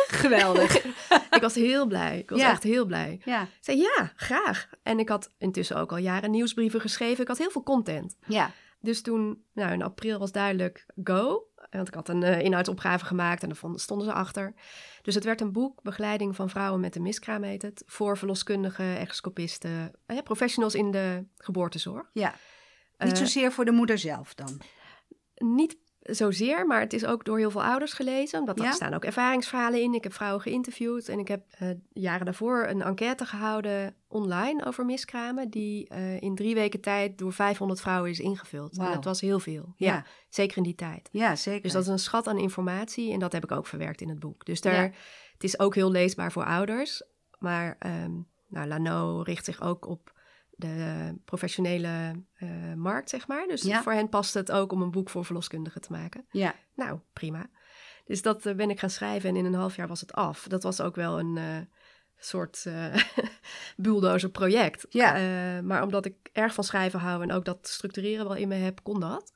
[0.07, 0.85] Geweldig.
[1.35, 2.49] ik was heel blij, ik was Ja.
[2.49, 3.21] echt heel blij.
[3.25, 3.41] ja.
[3.41, 4.69] Ik zei ja, graag.
[4.83, 8.15] En ik had intussen ook al jaren nieuwsbrieven geschreven, ik had heel veel content.
[8.27, 8.51] Ja.
[8.79, 11.47] Dus toen, nou in april was duidelijk go.
[11.77, 14.53] Want ik had een eh, inhoudsopgave gemaakt en daar stonden ze achter.
[15.01, 17.83] Dus het werd een boek, Begeleiding van vrouwen met een miskraam heet het.
[17.85, 22.09] Voor verloskundigen, echoscopisten, eh, professionals in de geboortezorg.
[22.13, 22.35] ja.
[22.97, 24.61] Niet Eh, zozeer voor de moeder zelf dan.
[25.35, 28.39] Niet zozeer, maar het is ook door heel veel ouders gelezen.
[28.39, 28.65] Omdat Ja?
[28.65, 29.93] er staan ook ervaringsverhalen in.
[29.93, 34.85] Ik heb vrouwen geïnterviewd en ik heb eh, jaren daarvoor een enquête gehouden online over
[34.85, 35.49] miskramen.
[35.49, 38.77] Die eh, in drie weken tijd door 500 vrouwen is ingevuld.
[38.77, 39.73] En dat was heel veel.
[39.75, 39.93] Ja.
[39.93, 41.09] ja, zeker in die tijd.
[41.11, 41.61] Ja, zeker.
[41.61, 44.19] Dus dat is een schat aan informatie en dat heb ik ook verwerkt in het
[44.19, 44.45] boek.
[44.45, 44.91] Dus daar, Ja.
[45.33, 47.03] het is ook heel leesbaar voor ouders.
[47.39, 48.11] Maar ehm
[48.47, 50.12] nou, Lano richt zich ook op
[50.67, 53.47] de professionele eh, markt, zeg maar.
[53.47, 53.81] Dus Ja.
[53.83, 56.25] voor hen past het ook om een boek voor verloskundigen te maken.
[56.31, 56.55] Ja.
[56.75, 57.49] Nou, prima.
[58.05, 60.47] Dus dat eh, ben ik gaan schrijven en in een half jaar was het af.
[60.47, 61.57] Dat was ook wel een eh,
[62.17, 62.65] soort
[63.77, 64.85] bulldozer project.
[64.89, 65.61] Ja.
[65.61, 68.79] Maar omdat ik erg van schrijven hou en ook dat structureren wel in me heb,
[68.83, 69.33] kon dat.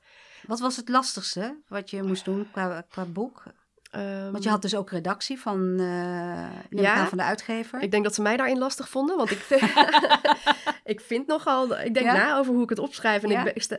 [0.48, 3.44] Wat was het lastigste wat je moest doen qua, qua boek?
[3.92, 7.08] Ehm, Want je had dus ook redactie van, eh Ja.
[7.08, 7.82] van de uitgever.
[7.82, 9.40] Ik denk dat ze mij daarin lastig vonden, want ik,
[10.94, 12.14] ik vind nogal, ik denk Ja?
[12.14, 13.46] na over hoe ik het opschrijf en Ja?
[13.46, 13.78] ik, ik, sta-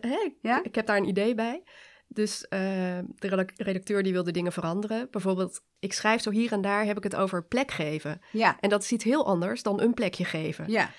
[0.62, 1.62] ik, heb daar een idee bij.
[2.08, 2.58] Dus eh,
[3.14, 5.08] de redac- redacteur die wilde dingen veranderen.
[5.10, 8.20] Bijvoorbeeld, ik schrijf zo hier en daar, heb ik het over plek geven.
[8.32, 8.56] Ja.
[8.60, 10.64] En dat is iets heel anders dan een plekje geven.
[10.70, 10.90] Ja.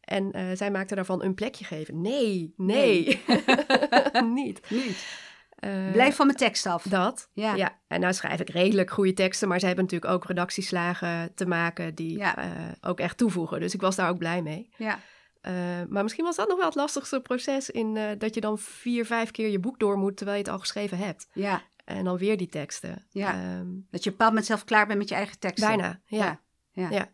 [0.00, 2.00] En eh, zij maakte daarvan een plekje geven.
[2.00, 3.22] Nee, nee,
[4.34, 4.60] niet.
[4.70, 5.24] Niet.
[5.66, 6.82] Eh, Blijf van mijn tekst af.
[6.82, 7.30] dat.
[7.32, 7.54] Ja.
[7.54, 7.78] Ja.
[7.86, 11.94] en nou schrijf ik redelijk goede teksten, maar ze hebben natuurlijk ook redactieslagen te maken
[11.94, 12.36] die Ja.
[12.36, 12.50] eh,
[12.80, 13.60] ook echt toevoegen.
[13.60, 14.70] Dus ik was daar ook blij mee.
[14.76, 14.98] Ja.
[15.40, 15.52] Eh,
[15.88, 19.30] maar misschien was dat nog wel het lastigste proces in dat je dan vier, vijf
[19.30, 21.28] keer je boek door moet terwijl je het al geschreven hebt.
[21.32, 21.62] Ja.
[21.84, 23.06] En dan weer die teksten.
[23.10, 23.32] Ja.
[23.32, 25.68] Ehm, Dat je bepaald moment zelf klaar bent met je eigen teksten.
[25.68, 26.18] bijna, ja.
[26.24, 26.40] Ja.
[26.72, 26.90] Ja.
[26.90, 27.08] Ja.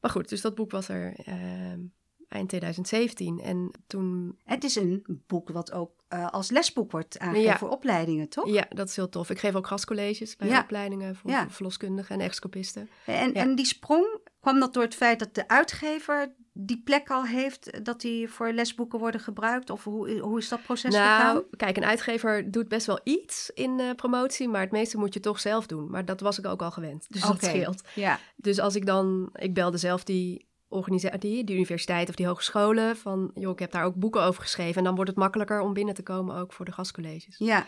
[0.00, 1.80] Maar goed, dus dat boek was er ehm,
[2.28, 3.40] eind 2017.
[3.40, 7.58] En toen, Het is een boek wat ook eh, als lesboek wordt aangegeven Ja.
[7.58, 8.48] voor opleidingen, toch?
[8.48, 9.30] ja, dat is heel tof.
[9.30, 10.60] Ik geef ook gastcolleges bij Ja.
[10.62, 11.50] opleidingen voor Ja.
[11.50, 12.88] verloskundigen en excopisten.
[13.06, 13.32] En, Ja.
[13.40, 17.84] en die sprong, kwam dat door het feit dat de uitgever die plek al heeft,
[17.84, 19.70] dat die voor lesboeken worden gebruikt?
[19.70, 21.34] Of hoe, hoe is dat proces gegaan?
[21.34, 25.14] Nou, kijk, een uitgever doet best wel iets in eh, promotie, maar het meeste moet
[25.14, 25.90] je toch zelf doen.
[25.90, 27.82] Maar dat was ik ook al gewend, dus dat scheelt.
[27.94, 32.96] Ja, Dus als ik dan, ik belde zelf die organisatie, die universiteit of die hogescholen,
[32.96, 34.76] van joh, ik heb daar ook boeken over geschreven.
[34.76, 37.38] En dan wordt het makkelijker om binnen te komen ook voor de gastcolleges.
[37.38, 37.66] ja,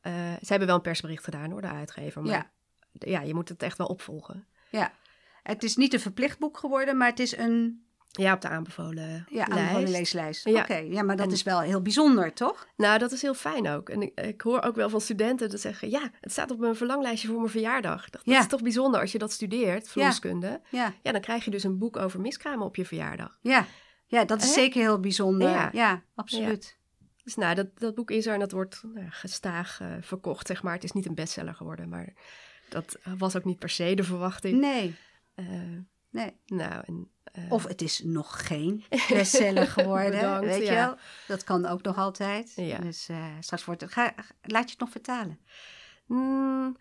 [0.00, 2.22] Eh, ze hebben wel een persbericht gedaan hoor, de uitgever.
[2.22, 2.50] Maar Ja.
[2.92, 4.46] ja, je moet het echt wel opvolgen.
[4.70, 4.92] ja.
[5.42, 7.87] Het is niet een verplicht boek geworden, maar het is een
[8.18, 9.50] Ja, op de aanbevolen ja, lijst.
[9.50, 10.48] aanbevolen leeslijst.
[10.48, 10.60] Ja.
[10.60, 12.66] Oké, ja, maar dat En- is wel heel bijzonder, toch?
[12.76, 13.88] Nou, dat is heel fijn ook.
[13.88, 15.90] En ik, ik hoor ook wel van studenten dat zeggen...
[15.90, 18.10] ja, het staat op mijn verlanglijstje voor mijn verjaardag.
[18.10, 20.60] Dat, is toch bijzonder als je dat studeert, verloskunde.
[20.70, 20.92] Ja.
[21.02, 23.38] Ja, dan krijg je dus een boek over miskramen op je verjaardag.
[23.42, 23.66] ja.
[24.10, 25.48] Ja, dat is zeker heel bijzonder.
[25.48, 25.68] Ja.
[25.72, 26.78] Ja, absoluut.
[27.24, 30.62] Dus nou, dat, dat boek is er en dat wordt nou, gestaag eh, verkocht, zeg
[30.62, 30.74] maar.
[30.74, 32.12] Het is niet een bestseller geworden, maar
[32.68, 34.60] dat was ook niet per se de verwachting.
[34.60, 34.96] Nee,
[35.34, 35.46] Eh,
[36.10, 36.32] nee.
[36.46, 37.08] nou, en...
[37.44, 40.96] eh, Of het is nog geen bestseller geworden, Bedankt, weet je wel.
[41.26, 42.52] Dat kan ook nog altijd.
[42.56, 42.78] Ja.
[42.78, 43.92] Dus eh, straks wordt het...
[43.92, 45.38] Ga, laat je het nog vertalen.
[46.06, 46.76] mm,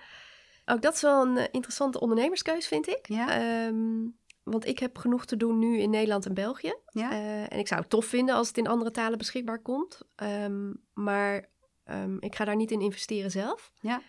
[0.65, 3.07] ook dat is wel een eh, interessante ondernemerskeus, vind ik.
[3.07, 3.29] Ja?
[3.29, 4.05] Ehm,
[4.43, 6.75] want ik heb genoeg te doen nu in Nederland en België.
[6.85, 7.11] Ja?
[7.47, 10.01] En ik zou het tof vinden als het in andere talen beschikbaar komt.
[10.15, 11.49] Ehm, maar
[11.83, 13.71] ehm, ik ga daar niet in investeren zelf.
[13.79, 14.01] Ja.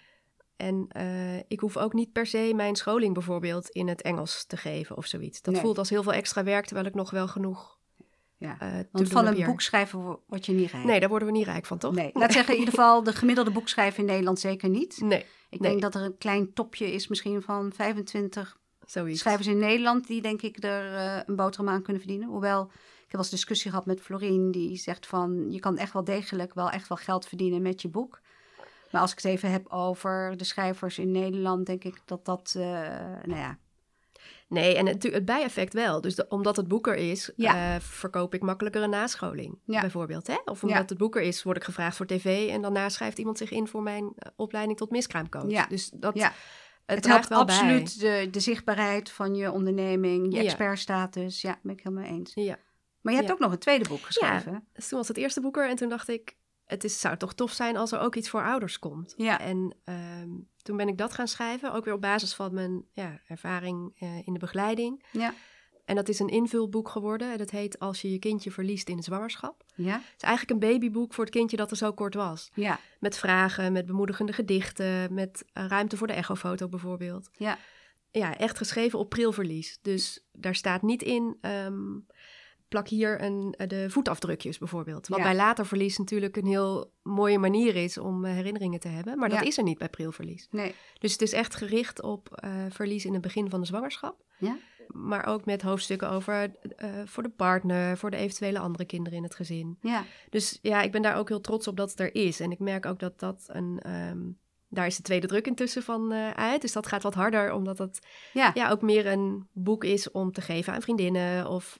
[0.58, 4.56] En eh, ik hoef ook niet per se mijn scholing bijvoorbeeld in het Engels te
[4.56, 5.42] geven of zoiets.
[5.42, 5.62] Dat Nee.
[5.62, 7.78] voelt als heel veel extra werk, terwijl ik nog wel genoeg
[8.36, 8.56] ja.
[8.60, 9.46] eh Want van een hier.
[9.46, 10.84] boek schrijven wo- word je niet rijk.
[10.84, 11.94] Nee, daar worden we niet rijk van, toch?
[11.94, 12.10] Nee.
[12.14, 15.00] Laat zeggen, in ieder geval de gemiddelde boekschrijver in Nederland zeker niet.
[15.02, 15.70] Nee, Ik Nee.
[15.70, 19.20] denk dat er een klein topje is misschien van 25 zoiets.
[19.20, 20.06] schrijvers in Nederland...
[20.06, 22.28] die denk ik er eh, een boterham aan kunnen verdienen.
[22.28, 24.50] Hoewel, ik heb wel eens discussie gehad met Florien...
[24.50, 27.88] die zegt van, je kan echt wel degelijk wel echt wel geld verdienen met je
[27.88, 28.20] boek.
[28.90, 32.54] Maar als ik het even heb over de schrijvers in Nederland, denk ik dat dat,
[32.56, 32.62] uh,
[33.22, 33.58] nou ja.
[34.48, 36.00] Nee, en het, het bijeffect wel.
[36.00, 37.74] Dus de, omdat het boek er is, Ja.
[37.74, 39.80] eh, verkoop ik makkelijker een nascholing, Ja.
[39.80, 40.26] bijvoorbeeld.
[40.26, 40.34] Hè?
[40.44, 40.84] Of omdat Ja.
[40.86, 42.48] het boek er is, word ik gevraagd voor tv...
[42.50, 45.50] en daarna schrijft iemand zich in voor mijn eh, opleiding tot miskraamcoach.
[45.50, 45.66] Ja.
[45.66, 46.32] Dus dat, Ja.
[46.86, 50.44] het, Het, helpt wel absoluut de, de zichtbaarheid van je onderneming, je Ja.
[50.44, 51.40] expertstatus.
[51.40, 52.32] Ja, ben ik helemaal eens.
[52.34, 52.58] Ja.
[53.00, 53.34] Maar je hebt Ja.
[53.34, 54.64] ook nog een tweede boek geschreven.
[54.72, 56.36] Dus toen was het eerste boek er en toen dacht ik...
[56.68, 59.14] het is, zou toch tof zijn als er ook iets voor ouders komt.
[59.16, 59.40] Ja.
[59.40, 60.28] En ehm,
[60.62, 64.26] toen ben ik dat gaan schrijven, ook weer op basis van mijn ja, ervaring eh,
[64.26, 65.04] in de begeleiding.
[65.10, 65.34] Ja.
[65.84, 67.32] En dat is een invulboek geworden.
[67.32, 69.64] En dat heet Als je je kindje verliest in de zwangerschap.
[69.74, 69.92] Ja.
[69.92, 72.50] Het is eigenlijk een babyboek voor het kindje dat er zo kort was.
[72.54, 72.80] Ja.
[73.00, 77.30] Met vragen, met bemoedigende gedichten, met ruimte voor de echofoto bijvoorbeeld.
[77.32, 77.58] Ja.
[78.10, 79.78] Ja, echt geschreven op prilverlies.
[79.82, 81.96] Dus daar staat niet in, ehm,
[82.68, 85.08] plak hier een, eh, de voetafdrukjes bijvoorbeeld.
[85.08, 85.24] Wat Ja.
[85.24, 89.18] bij later verlies natuurlijk een heel mooie manier is om eh, herinneringen te hebben.
[89.18, 89.44] Maar dat Ja.
[89.44, 90.48] is er niet bij prilverlies.
[90.50, 90.74] Nee.
[90.98, 94.24] Dus het is echt gericht op eh, verlies in het begin van de zwangerschap.
[94.38, 94.56] Ja.
[94.88, 96.50] Maar ook met hoofdstukken over
[97.04, 99.78] voor de partner, voor de eventuele andere kinderen in het gezin.
[99.80, 100.04] Ja.
[100.30, 102.40] Dus ja, ik ben daar ook heel trots op dat het er is.
[102.40, 103.78] En ik merk ook dat dat een.
[103.82, 104.18] ehm,
[104.68, 106.60] daar is de tweede druk intussen van uit.
[106.60, 108.50] Dus dat gaat wat harder, omdat het Ja.
[108.54, 111.48] ja, ook meer een boek is om te geven aan vriendinnen.
[111.48, 111.78] Of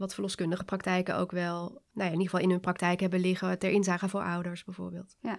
[0.00, 1.58] wat verloskundige praktijken ook wel.
[1.68, 3.58] Nou ja, in ieder geval in hun praktijk hebben liggen.
[3.58, 5.16] Ter inzage voor ouders bijvoorbeeld.
[5.20, 5.38] Ja.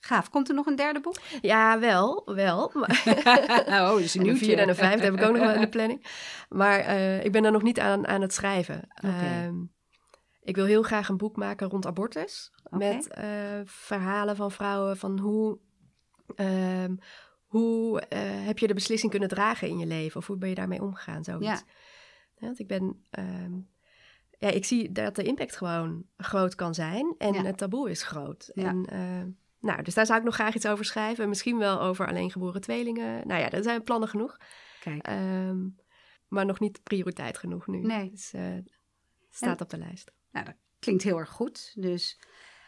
[0.00, 0.30] Gaaf.
[0.30, 1.16] Komt er nog een derde boek?
[1.40, 2.70] Ja, wel, wel.
[2.74, 3.04] Maar
[3.90, 5.68] oh, dus En een vierde en een vijfde heb ik ook nog wel in de
[5.76, 6.06] planning.
[6.48, 8.88] Maar eh, ik ben daar nog niet aan, aan het schrijven.
[8.94, 9.54] Ehm,
[10.42, 12.52] ik wil heel graag een boek maken rond abortus.
[12.70, 13.26] Met eh,
[13.64, 15.58] verhalen van vrouwen van hoe...
[16.34, 16.94] ehm,
[17.44, 20.20] hoe eh, heb je de beslissing kunnen dragen in je leven?
[20.20, 21.24] Of hoe ben je daarmee omgegaan?
[21.24, 21.46] Zoiets.
[21.46, 21.62] Ja.
[22.44, 23.04] Ja, want ik ben...
[23.10, 23.52] ehm,
[24.38, 27.14] ja, ik zie dat de impact gewoon groot kan zijn.
[27.18, 27.42] En Ja.
[27.42, 28.50] het taboe is groot.
[28.54, 28.68] Ja.
[28.68, 29.28] En, ehm,
[29.60, 31.28] nou, dus daar zou ik nog graag iets over schrijven.
[31.28, 33.26] Misschien wel over alleengeboren tweelingen.
[33.26, 34.36] Nou ja, er zijn plannen genoeg.
[34.80, 35.06] Kijk.
[35.06, 35.58] Ehm,
[36.28, 37.78] maar nog niet prioriteit genoeg nu.
[37.80, 38.10] Nee.
[38.10, 38.70] Dus eh, het
[39.30, 40.12] staat op de lijst.
[40.32, 41.72] Nou, dat klinkt heel erg goed.
[41.74, 42.20] Dus.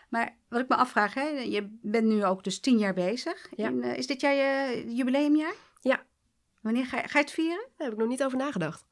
[0.08, 3.48] Maar wat ik me afvraag, hè, je bent nu ook dus tien jaar bezig.
[3.56, 3.66] Ja.
[3.66, 5.54] En, eh, is dit jaar je jubileumjaar?
[5.80, 6.04] Ja.
[6.60, 7.68] Wanneer ga je, ga je het vieren?
[7.76, 8.84] Daar heb ik nog niet over nagedacht.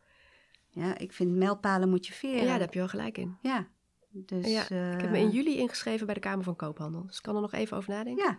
[0.75, 2.41] Ja, ik vind mijlpalen moet je vieren.
[2.43, 3.37] Ja, daar heb je wel gelijk in.
[3.43, 3.67] Ja.
[4.11, 4.63] Dus, Ja,
[4.95, 7.07] Ik heb me in juli ingeschreven bij de Kamer van Koophandel.
[7.07, 8.25] Dus ik kan er nog even over nadenken.
[8.25, 8.39] Ja.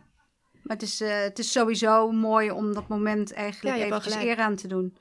[0.64, 4.30] Maar het is, eh, het is sowieso mooi om dat moment Ja, eigenlijk eventjes gelijk.
[4.38, 4.98] eer aan te doen.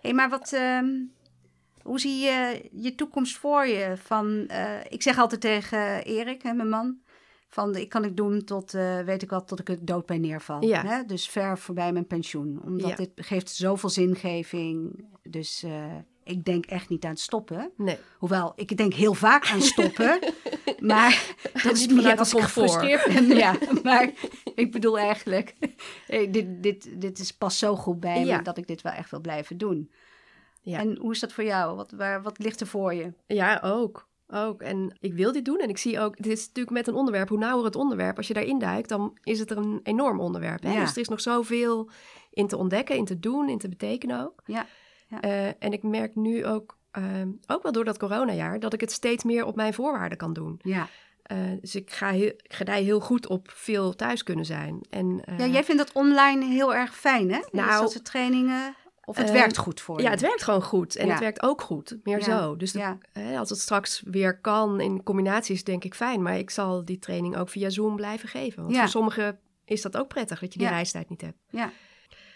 [0.00, 0.86] Hé, maar wat, ehm,
[1.82, 3.94] hoe zie je je toekomst voor je?
[3.96, 6.98] Van, eh, ik zeg altijd tegen Erik, hè, mijn man,
[7.48, 10.18] van ik kan ik doen tot, eh, weet ik wat, tot ik het dood bij
[10.18, 10.64] neerval.
[10.64, 10.86] Ja.
[10.86, 11.04] Hè?
[11.04, 12.60] Dus ver voorbij mijn pensioen.
[12.64, 12.96] Omdat Ja.
[12.96, 15.04] dit geeft zoveel zingeving.
[15.22, 15.96] Dus eh,
[16.30, 17.70] ik denk echt niet aan stoppen.
[17.76, 17.98] Nee.
[18.18, 20.18] Hoewel, ik denk heel vaak aan stoppen.
[20.78, 23.26] maar dat is Niet als ik gefrustreerd ben.
[23.36, 24.10] Ja, maar
[24.54, 25.54] ik bedoel eigenlijk...
[26.06, 28.36] dit, dit, dit is pas zo goed bij Ja.
[28.36, 29.90] me dat ik dit wel echt wil blijven doen.
[30.62, 30.78] Ja.
[30.78, 31.76] En hoe is dat voor jou?
[31.76, 33.12] Wat, waar, wat ligt er voor je?
[33.26, 34.08] Ja, ook.
[34.28, 34.62] Ook.
[34.62, 35.58] En ik wil dit doen.
[35.58, 38.26] En ik zie ook, dit is natuurlijk met een onderwerp, hoe nauwer het onderwerp, als
[38.26, 40.62] je daarin duikt, dan is het er een enorm onderwerp.
[40.62, 40.72] Hè?
[40.72, 40.80] Ja.
[40.80, 41.90] Dus er is nog zoveel
[42.30, 44.42] in te ontdekken, in te doen, in te betekenen ook.
[44.44, 44.66] Ja,
[45.10, 45.20] ja.
[45.20, 48.92] Eh, en ik merk nu ook, ehm, ook wel door dat coronajaar, dat ik het
[48.92, 50.58] steeds meer op mijn voorwaarden kan doen.
[50.62, 50.88] Ja.
[51.22, 54.80] Eh, dus ik, ga heel, ik gedij heel goed op veel thuis kunnen zijn.
[54.90, 57.38] En, eh, ja, jij vindt dat online heel erg fijn, hè?
[57.52, 58.74] Nou, Nou, soort trainingen.
[59.04, 60.02] Of het werkt goed voor je?
[60.02, 60.96] ja, het werkt gewoon goed.
[60.96, 61.10] En Ja.
[61.12, 61.96] het werkt ook goed.
[62.02, 62.24] Meer Ja.
[62.24, 62.56] zo.
[62.56, 62.76] Dus
[63.38, 66.22] als het straks weer kan in combinatie is denk ik fijn.
[66.22, 68.62] Maar ik zal die training ook via Zoom blijven geven.
[68.62, 68.80] Want Ja.
[68.80, 71.38] voor sommigen is dat ook prettig, dat je die reistijd niet hebt.
[71.50, 71.72] Ja.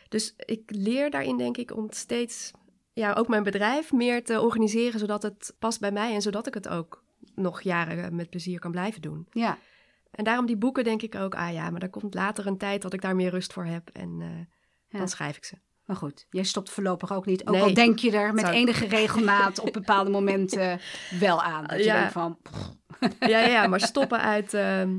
[0.09, 2.51] Dus ik leer daarin denk ik om steeds,
[2.95, 4.99] ja, ook mijn bedrijf meer te organiseren.
[5.01, 8.71] Zodat het past bij mij en zodat ik het ook nog jaren met plezier kan
[8.71, 9.27] blijven doen.
[9.31, 9.59] Ja.
[10.11, 12.83] En daarom die boeken denk ik ook, ah ja, maar er komt later een tijd
[12.83, 13.89] dat ik daar meer rust voor heb.
[13.93, 14.29] En eh,
[14.89, 14.99] Ja.
[14.99, 15.55] dan schrijf ik ze.
[15.85, 17.47] Maar goed, jij stopt voorlopig ook niet.
[17.47, 17.63] Ook Nee.
[17.63, 20.81] al denk je er met Zou- enige regelmaat op bepaalde momenten
[21.21, 21.65] wel aan.
[21.67, 21.97] Dat je Ja.
[21.99, 22.39] denkt van,
[23.21, 24.99] Ja, ja, ja, maar stoppen uit ehm,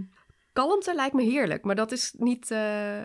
[0.56, 1.64] kalmte lijkt me heerlijk.
[1.64, 2.58] Maar dat is niet eh,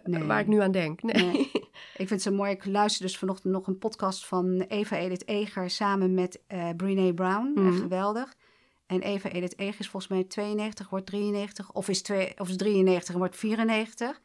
[0.04, 0.24] Nee.
[0.24, 1.02] waar ik nu aan denk.
[1.02, 1.24] Nee.
[1.24, 1.50] Nee.
[2.00, 2.50] Ik vind het zo mooi.
[2.50, 7.14] Ik luister dus vanochtend nog een podcast van Eva Edith Eger samen met eh Brene
[7.14, 7.52] Brown.
[7.54, 7.68] Mhm.
[7.68, 8.34] Echt geweldig.
[8.86, 11.72] En Eva Edith Eger is volgens mij 92, wordt 93.
[11.72, 14.20] Of is, twee, of is 93 en wordt 94.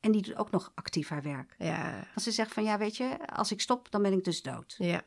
[0.00, 1.54] En die doet ook nog actief haar werk.
[1.58, 4.42] Ja, Als ze zegt van ja, weet je, als ik stop, dan ben ik dus
[4.42, 4.74] dood.
[4.78, 5.02] ja.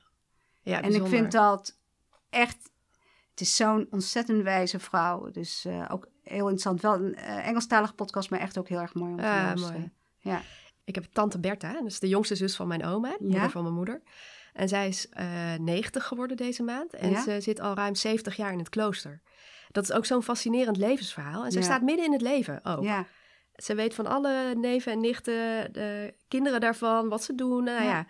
[0.61, 1.77] ja en ik vind dat
[2.29, 2.71] echt...
[3.29, 5.31] Het is zo'n ontzettend wijze vrouw.
[5.31, 6.81] Dus eh, ook heel interessant.
[6.81, 9.93] Wel een eh, Engelstalige podcast, maar echt ook heel erg mooi om te Ah, luisteren.
[10.17, 10.41] Ja.
[10.85, 13.27] Ik heb tante Bertha, dat is de jongste zus van mijn oma, de Ja?
[13.29, 14.01] moeder van mijn moeder.
[14.53, 16.93] En zij is eh 90 geworden deze maand.
[16.93, 17.21] En Ja?
[17.21, 19.21] ze zit al ruim 70 jaar in het klooster.
[19.71, 21.45] Dat is ook zo'n fascinerend levensverhaal.
[21.45, 21.61] En Ja.
[21.61, 22.83] staat midden in het leven ook.
[22.83, 23.05] ja.
[23.53, 27.63] Ze weet van alle neven en nichten, de kinderen daarvan, wat ze doen.
[27.63, 28.07] Nou Ja.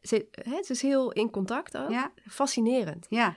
[0.00, 1.90] ze, hè, ze is heel in contact ook.
[1.90, 3.06] Ja, Fascinerend.
[3.08, 3.34] ja.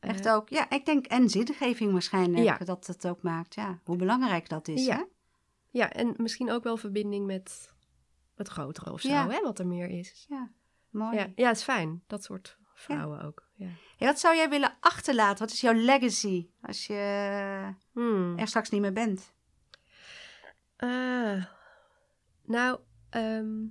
[0.00, 0.48] Echt Eh, ook.
[0.48, 2.56] Ja, ik denk en zingeving waarschijnlijk Ja.
[2.58, 3.54] dat het ook maakt.
[3.54, 4.84] Ja, hoe belangrijk dat is.
[4.86, 4.96] Ja.
[4.96, 5.04] Hè?
[5.70, 7.72] Ja, en misschien ook wel verbinding met
[8.34, 9.28] het grotere of zo, Ja.
[9.28, 10.26] hè, wat er meer is.
[10.28, 10.50] Ja,
[10.90, 11.32] mooi.
[11.36, 12.02] Ja, is fijn.
[12.06, 13.46] Dat soort vrouwen ook.
[13.54, 13.68] Ja.
[13.98, 15.38] Wat zou jij willen achterlaten?
[15.38, 18.38] Wat is jouw legacy als je Hmm.
[18.38, 19.32] er straks niet meer bent?
[20.76, 21.44] Ah,
[22.44, 22.78] nou,
[23.10, 23.64] ehm,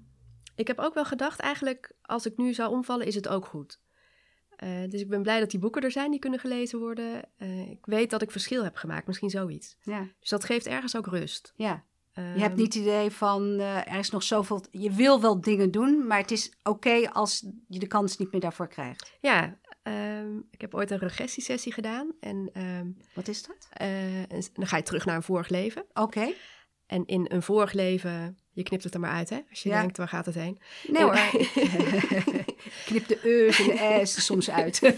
[0.55, 3.81] ik heb ook wel gedacht, eigenlijk, als ik nu zou omvallen, is het ook goed.
[4.57, 7.21] Eh, dus ik ben blij dat die boeken er zijn die kunnen gelezen worden.
[7.37, 9.77] Eh, ik weet dat ik verschil heb gemaakt, misschien zoiets.
[9.81, 11.53] Ja, Dus dat geeft ergens ook rust.
[11.55, 11.83] ja.
[12.13, 14.63] Je Ehm, hebt niet het idee van eh, er is nog zoveel.
[14.71, 18.41] Je wil wel dingen doen, maar het is oké als je de kans niet meer
[18.41, 19.17] daarvoor krijgt.
[19.21, 22.11] Ja, ehm, ik heb ooit een regressiesessie gedaan.
[22.19, 23.67] En ehm, Wat is dat?
[24.53, 25.85] dan ga je terug naar een vorig leven.
[25.93, 26.33] Oké.
[26.85, 29.39] En in een vorig leven, je knipt het er maar uit, hè?
[29.49, 29.79] Als je Ja.
[29.79, 30.59] denkt, waar gaat het heen?
[30.87, 31.15] Nee hoor.
[32.85, 34.81] Knip de e's en de er soms uit.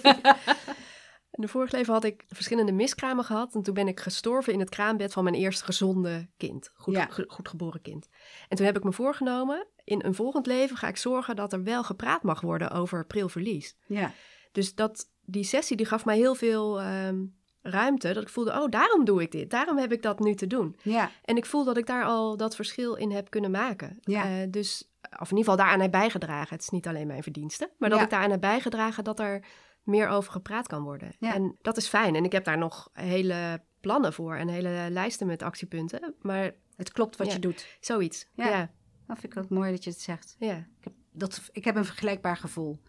[1.32, 3.55] In de vorige leven had ik verschillende miskramen gehad.
[3.55, 6.72] En toen ben ik gestorven in het kraambed van mijn eerste gezonde kind.
[6.76, 7.05] Goed, Ja.
[7.10, 8.07] ge- goed geboren kind.
[8.47, 11.64] En toen heb ik me voorgenomen, in een volgend leven ga ik zorgen dat er
[11.64, 13.76] wel gepraat mag worden over prilverlies.
[13.88, 14.12] ja,
[14.51, 17.18] Dus dat, die sessie die gaf mij heel veel ehm,
[17.62, 18.14] ruimte.
[18.14, 19.49] Dat ik voelde, oh, daarom doe ik dit.
[19.49, 20.76] Daarom heb ik dat nu te doen.
[20.84, 23.97] ja, En ik voel dat ik daar al dat verschil in heb kunnen maken.
[24.01, 24.24] Ja.
[24.41, 26.53] Eh, dus, of in ieder geval daaraan heb bijgedragen.
[26.53, 27.72] Het is niet alleen mijn verdienste.
[27.78, 28.03] Maar dat Ja.
[28.03, 29.43] ik daaraan heb bijgedragen dat er
[29.84, 31.12] meer over gepraat kan worden.
[31.20, 31.34] Ja.
[31.34, 32.16] En dat is fijn.
[32.16, 36.14] En ik heb daar nog hele plannen voor en hele lijsten met actiepunten.
[36.22, 37.34] Maar het klopt wat Ja.
[37.34, 37.68] je doet.
[37.80, 38.28] zoiets.
[38.34, 38.72] Ja.
[39.07, 40.36] Dat vind ik ook mooi dat je het zegt.
[40.39, 40.55] ja.
[40.55, 42.80] Ik heb, dat, ik heb een vergelijkbaar gevoel.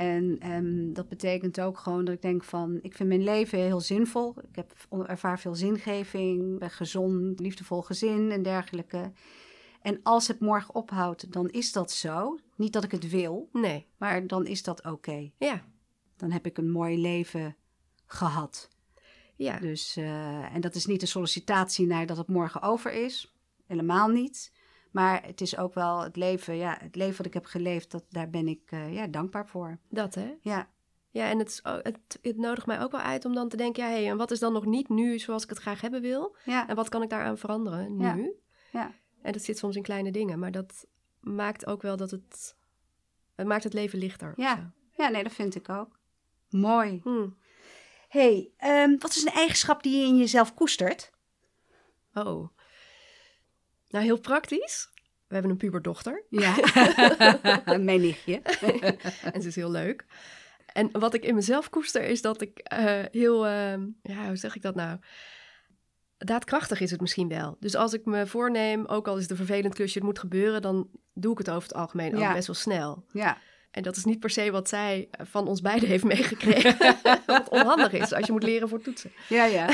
[0.00, 3.80] En ehm, dat betekent ook gewoon dat ik denk van, ik vind mijn leven heel
[3.80, 4.34] zinvol.
[4.50, 4.72] Ik heb,
[5.06, 9.12] ervaar veel zingeving, ben gezond, liefdevol gezin en dergelijke.
[9.82, 12.38] En als het morgen ophoudt, dan is dat zo.
[12.56, 15.30] Niet dat ik het wil, Nee, maar dan is dat oké.
[15.38, 15.64] ja.
[16.16, 17.56] Dan heb ik een mooi leven
[18.06, 18.68] gehad.
[19.36, 23.34] Ja, Dus, eh, en dat is niet een sollicitatie naar dat het morgen over is.
[23.66, 24.52] Helemaal niet.
[24.90, 28.04] Maar het is ook wel het leven, ja, het leven wat ik heb geleefd, dat,
[28.08, 29.78] daar ben ik eh, ja, dankbaar voor.
[29.88, 30.34] dat hè.
[30.40, 30.68] Ja,
[31.10, 33.84] Ja, en het, het, het nodigt mij ook wel uit om dan te denken...
[33.84, 36.36] ja, hé, en wat is dan nog niet nu zoals ik het graag hebben wil?
[36.44, 38.04] ja, En wat kan ik daaraan veranderen nu?
[38.04, 38.80] Ja.
[38.80, 38.92] ja.
[39.22, 40.86] En dat zit soms in kleine dingen, maar dat
[41.20, 42.58] maakt ook wel dat het...
[43.34, 44.32] Het maakt het leven lichter.
[44.36, 44.72] Ja.
[44.96, 45.98] ja, nee, dat vind ik ook.
[46.50, 47.00] Mooi.
[47.02, 47.28] Hm.
[48.08, 51.10] hey, ehm, wat is een eigenschap die je in jezelf koestert?
[52.14, 52.48] Oh.
[53.90, 54.88] Nou, heel praktisch.
[55.26, 56.54] We hebben een puberdochter Ja,
[57.78, 58.40] mijn nichtje.
[59.32, 60.04] en ze is heel leuk.
[60.72, 63.46] En wat ik in mezelf koester is dat ik eh, heel...
[63.46, 64.98] ehm, ja, hoe zeg ik dat nou?
[66.18, 67.56] Daadkrachtig is het misschien wel.
[67.60, 70.62] Dus als ik me voorneem, ook al is het een vervelend klusje, het moet gebeuren,
[70.62, 72.28] dan doe ik het over het algemeen Ja.
[72.28, 73.04] ook best wel snel.
[73.12, 73.38] Ja,
[73.70, 76.96] En dat is niet per se wat zij van ons beiden heeft meegekregen.
[77.26, 79.10] wat onhandig is als je moet leren voor toetsen.
[79.28, 79.66] ja, ja.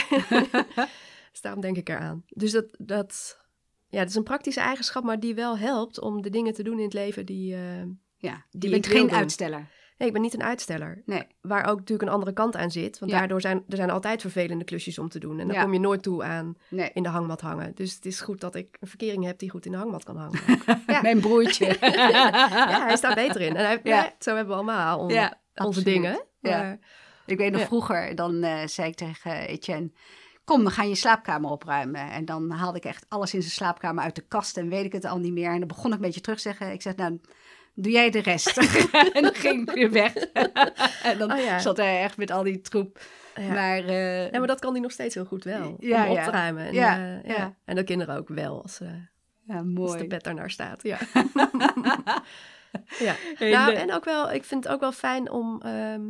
[1.30, 2.24] Dus daarom denk ik eraan.
[2.28, 3.40] Dus dat, dat,
[3.88, 6.78] ja, het is een praktische eigenschap, maar die wel helpt om de dingen te doen
[6.78, 7.54] in het leven die...
[7.54, 7.60] eh,
[8.16, 8.44] ja.
[8.50, 9.18] Je Die bent ik wil geen doen.
[9.18, 9.74] uitsteller.
[9.98, 11.02] Nee, ik ben niet een uitsteller.
[11.06, 11.22] Nee.
[11.40, 12.98] Waar ook natuurlijk een andere kant aan zit.
[12.98, 13.18] Want Ja.
[13.18, 15.38] daardoor zijn er zijn altijd vervelende klusjes om te doen.
[15.40, 15.62] En dan Ja.
[15.62, 16.90] kom je nooit toe aan Nee.
[16.94, 17.74] in de hangmat hangen.
[17.74, 20.16] Dus het is goed dat ik een verkering heb die goed in de hangmat kan
[20.16, 20.40] hangen.
[20.86, 21.00] Ja.
[21.00, 21.66] Mijn broertje.
[21.80, 23.56] ja, hij staat beter in.
[23.56, 24.14] En hij, Ja.
[24.18, 25.84] zo hebben we allemaal on- onze absoluut.
[25.84, 26.24] dingen.
[26.40, 26.58] Ja.
[26.62, 26.78] Maar-
[27.26, 29.90] Ik weet nog vroeger, dan eh, zei ik tegen Etienne...
[30.46, 32.10] Kom, we gaan je slaapkamer opruimen.
[32.10, 34.92] En dan haalde ik echt alles in zijn slaapkamer uit de kast en weet ik
[34.92, 35.50] het al niet meer.
[35.50, 36.72] En dan begon ik een beetje terug te zeggen.
[36.72, 37.20] Ik zeg, nou,
[37.74, 38.56] doe jij de rest.
[39.14, 40.14] en dan ging ik weer weg.
[41.02, 41.58] en dan Oh ja.
[41.58, 43.00] zat hij echt met al die troep.
[43.36, 43.52] ja.
[43.52, 45.76] Maar, eh, Ja, maar dat kan hij nog steeds heel goed wel.
[45.78, 46.24] Ja, om op ja.
[46.24, 46.66] te ruimen.
[46.66, 47.36] En, Ja, eh, ja.
[47.36, 47.54] ja.
[47.64, 48.88] en de kinderen ook wel, als, eh,
[49.46, 49.98] ja, als mooi.
[49.98, 50.82] de bed daarnaar staat.
[50.82, 50.98] Ja.
[52.98, 53.14] ja.
[53.38, 56.02] Nou, en ook wel, ik vind het ook wel fijn om ehm,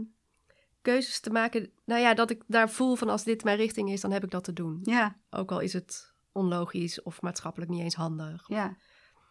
[0.92, 1.70] keuzes te maken.
[1.84, 4.30] Nou ja, dat ik daar voel van als dit mijn richting is, dan heb ik
[4.30, 4.78] dat te doen.
[4.82, 8.44] Ja, Ook al is het onlogisch of maatschappelijk niet eens handig.
[8.48, 8.76] ja.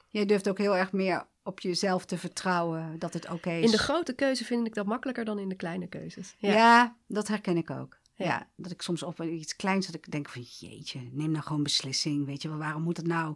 [0.09, 3.65] Jij durft ook heel erg meer op jezelf te vertrouwen dat het oké is.
[3.65, 6.35] In de grote keuze vind ik dat makkelijker dan in de kleine keuzes.
[6.37, 6.51] Ja.
[6.53, 6.95] Ja.
[7.07, 7.97] dat herken ik ook.
[8.13, 8.25] Ja.
[8.25, 8.47] Ja.
[8.55, 12.25] dat ik soms op iets kleins dat ik denk van jeetje, neem nou gewoon beslissing.
[12.25, 13.35] Weet je wel, waarom moet het nou?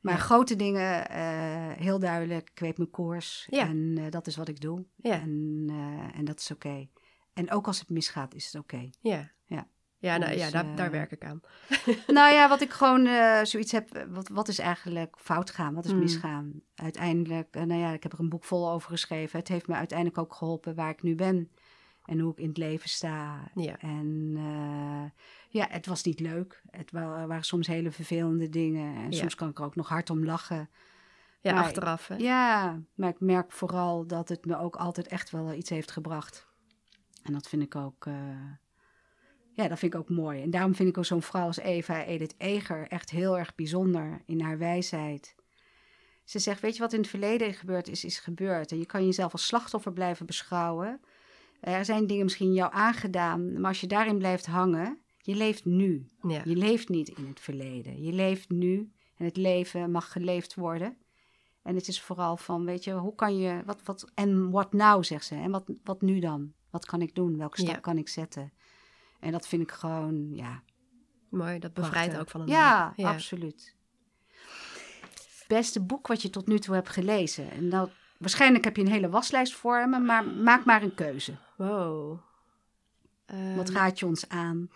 [0.00, 0.20] Maar Ja.
[0.20, 3.46] grote dingen, eh, heel duidelijk, ik weet mijn koers.
[3.50, 3.66] Ja.
[3.68, 4.84] En eh, dat is wat ik doe.
[4.96, 5.20] Ja.
[5.20, 6.88] En, eh, en dat is oké.
[7.34, 8.90] En ook als het misgaat, is het oké.
[9.00, 9.30] Ja.
[9.46, 9.66] Ja.
[9.98, 11.40] Ja, nou, Dus, ja daar, eh, daar werk ik aan.
[12.06, 15.74] nou ja, wat ik gewoon eh, zoiets heb, eh, wat, wat is eigenlijk fout gaan?
[15.74, 15.98] Wat is Mm.
[15.98, 16.52] misgaan?
[16.74, 19.38] Uiteindelijk, eh, nou ja, ik heb er een boek vol over geschreven.
[19.38, 21.50] Het heeft me uiteindelijk ook geholpen waar ik nu ben.
[22.04, 23.50] En hoe ik in het leven sta.
[23.54, 23.78] Ja.
[23.78, 25.10] En eh,
[25.48, 26.62] ja, het was niet leuk.
[26.70, 28.96] Het wa- waren soms hele vervelende dingen.
[28.96, 29.18] En Ja.
[29.18, 30.70] soms kan ik er ook nog hard om lachen.
[31.40, 32.08] Ja, Maar- achteraf.
[32.08, 32.16] Hè?
[32.16, 36.46] Ja, maar ik merk vooral dat het me ook altijd echt wel iets heeft gebracht.
[37.24, 38.50] En dat vind ik ook, eh,
[39.54, 40.42] ja, dat vind ik ook mooi.
[40.42, 44.22] En daarom vind ik ook zo'n vrouw als Eva Edith Eger echt heel erg bijzonder
[44.26, 45.34] in haar wijsheid.
[46.24, 48.72] Ze zegt, weet je wat in het verleden gebeurd is, is gebeurd.
[48.72, 51.00] En je kan jezelf als slachtoffer blijven beschouwen.
[51.60, 56.08] Er zijn dingen misschien jou aangedaan, maar als je daarin blijft hangen, je leeft nu.
[56.28, 56.40] Ja.
[56.44, 58.02] Je leeft niet in het verleden.
[58.02, 60.96] Je leeft nu en het leven mag geleefd worden.
[61.62, 65.04] En het is vooral van, weet je, hoe kan je, wat, wat, en what now,
[65.04, 65.34] zegt ze.
[65.34, 66.52] En wat, wat nu dan?
[66.74, 67.36] Wat kan ik doen?
[67.38, 67.80] Welke stap Ja.
[67.80, 68.52] kan ik zetten?
[69.20, 70.62] En dat vind ik gewoon, ja,
[71.28, 72.20] Mooi, dat bevrijdt prachtig.
[72.20, 73.06] ook van een Ja, hoop.
[73.06, 73.74] absoluut.
[75.48, 77.50] Beste boek wat je tot nu toe hebt gelezen.
[77.50, 81.36] En dat, waarschijnlijk heb je een hele waslijst voor me, maar maak maar een keuze.
[81.56, 82.18] Wow.
[83.26, 84.68] Ehm, Wat gaat je ons aan?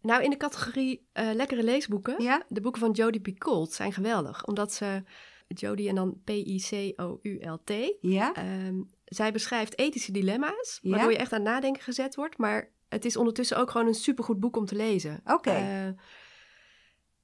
[0.00, 2.22] Nou, in de categorie eh, lekkere leesboeken.
[2.22, 2.42] Ja?
[2.48, 4.44] De boeken van Jodie Picoult zijn geweldig.
[4.44, 5.02] Omdat ze,
[5.48, 7.72] Jodie en dan P-I-C-O-U-L-T.
[8.00, 8.32] Ja?
[8.34, 10.78] ehm, zij beschrijft ethische dilemma's.
[10.82, 10.90] Ja?
[10.90, 12.38] Waardoor je echt aan nadenken gezet wordt.
[12.38, 15.20] Maar het is ondertussen ook gewoon een supergoed boek om te lezen.
[15.24, 15.50] Oké.
[15.50, 15.86] Eh,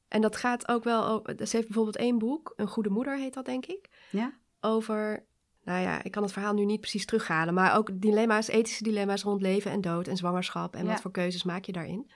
[0.09, 1.07] en dat gaat ook wel...
[1.07, 2.53] over- Ze heeft bijvoorbeeld één boek.
[2.57, 3.89] Een goede moeder heet dat, denk ik.
[4.11, 4.33] Ja?
[4.61, 5.27] over,
[5.65, 9.23] nou ja, ik kan het verhaal nu niet precies terughalen, maar ook dilemma's, ethische dilemma's
[9.23, 10.91] rond leven en dood en zwangerschap en Ja.
[10.91, 12.11] wat voor keuzes maak je daarin.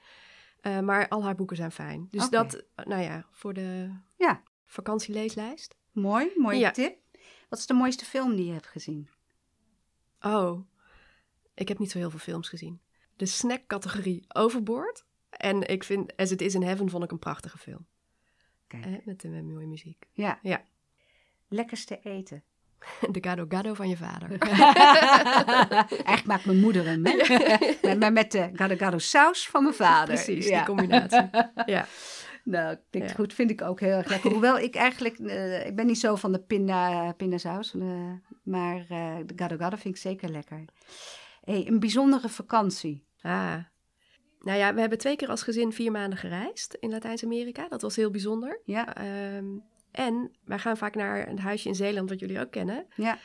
[0.60, 2.08] Eh, maar al haar boeken zijn fijn.
[2.10, 4.42] Dus dat, nou ja, voor de Ja.
[4.66, 5.76] vakantieleeslijst.
[5.92, 6.70] Mooi, mooie Ja.
[6.70, 6.96] tip.
[7.48, 9.08] Wat is de mooiste film die je hebt gezien?
[10.20, 10.60] Oh,
[11.54, 12.80] ik heb niet zo heel veel films gezien.
[13.16, 15.04] De snack-categorie Overboord.
[15.30, 17.86] En ik vind As It Is in Heaven vond ik een prachtige film.
[18.66, 18.84] Kijk.
[18.84, 20.06] Eh, met, met mooie muziek.
[20.12, 20.38] Ja.
[20.42, 20.62] Ja.
[21.48, 22.42] Lekkerste eten.
[23.12, 24.38] De gado gado van je vader.
[24.38, 27.16] Eigenlijk maakt mijn moeder hem, hè?
[27.82, 30.14] Maar- maar met de gado gado saus van mijn vader.
[30.14, 30.56] Precies, Ja.
[30.56, 31.28] die combinatie.
[31.66, 31.86] Ja.
[32.50, 33.08] Nou, Ja.
[33.08, 34.30] goed, vind ik ook heel erg lekker.
[34.34, 39.16] Hoewel ik eigenlijk, eh, ik ben niet zo van de pinda, pindasaus, eh, maar eh,
[39.26, 40.64] de gado gado vind ik zeker lekker.
[41.44, 43.04] Hey, een bijzondere vakantie.
[43.20, 43.56] Ah.
[44.40, 47.68] Nou ja, we hebben twee keer als gezin vier maanden gereisd in Latijns-Amerika.
[47.68, 48.60] Dat was heel bijzonder.
[48.64, 49.46] Ja, Ehm,
[49.90, 52.86] en wij gaan vaak naar een huisje in Zeeland, wat jullie ook kennen.
[52.94, 53.18] ja,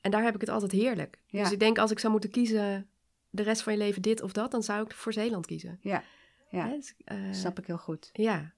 [0.00, 1.18] En daar heb ik het altijd heerlijk.
[1.26, 1.42] Ja.
[1.42, 2.88] Dus ik denk, als ik zou moeten kiezen
[3.30, 5.78] de rest van je leven dit of dat, dan zou ik voor Zeeland kiezen.
[5.82, 6.02] ja,
[6.50, 6.68] ja.
[6.68, 6.94] Hè, dus,
[7.40, 8.10] snap ik heel goed.
[8.12, 8.52] Ja.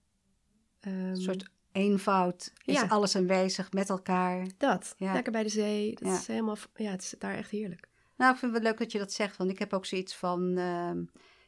[0.83, 2.87] Ehm, Een soort eenvoud, is Ja.
[2.87, 4.47] alles aanwezig met elkaar.
[4.59, 4.95] dat.
[4.99, 5.13] Ja.
[5.13, 5.95] Lekker bij de zee.
[5.95, 6.15] Dat Ja.
[6.19, 7.89] is helemaal, ja, het is daar echt heerlijk.
[8.17, 10.15] Nou, ik vind het wel leuk dat je dat zegt, want ik heb ook zoiets
[10.15, 11.05] van, ehm,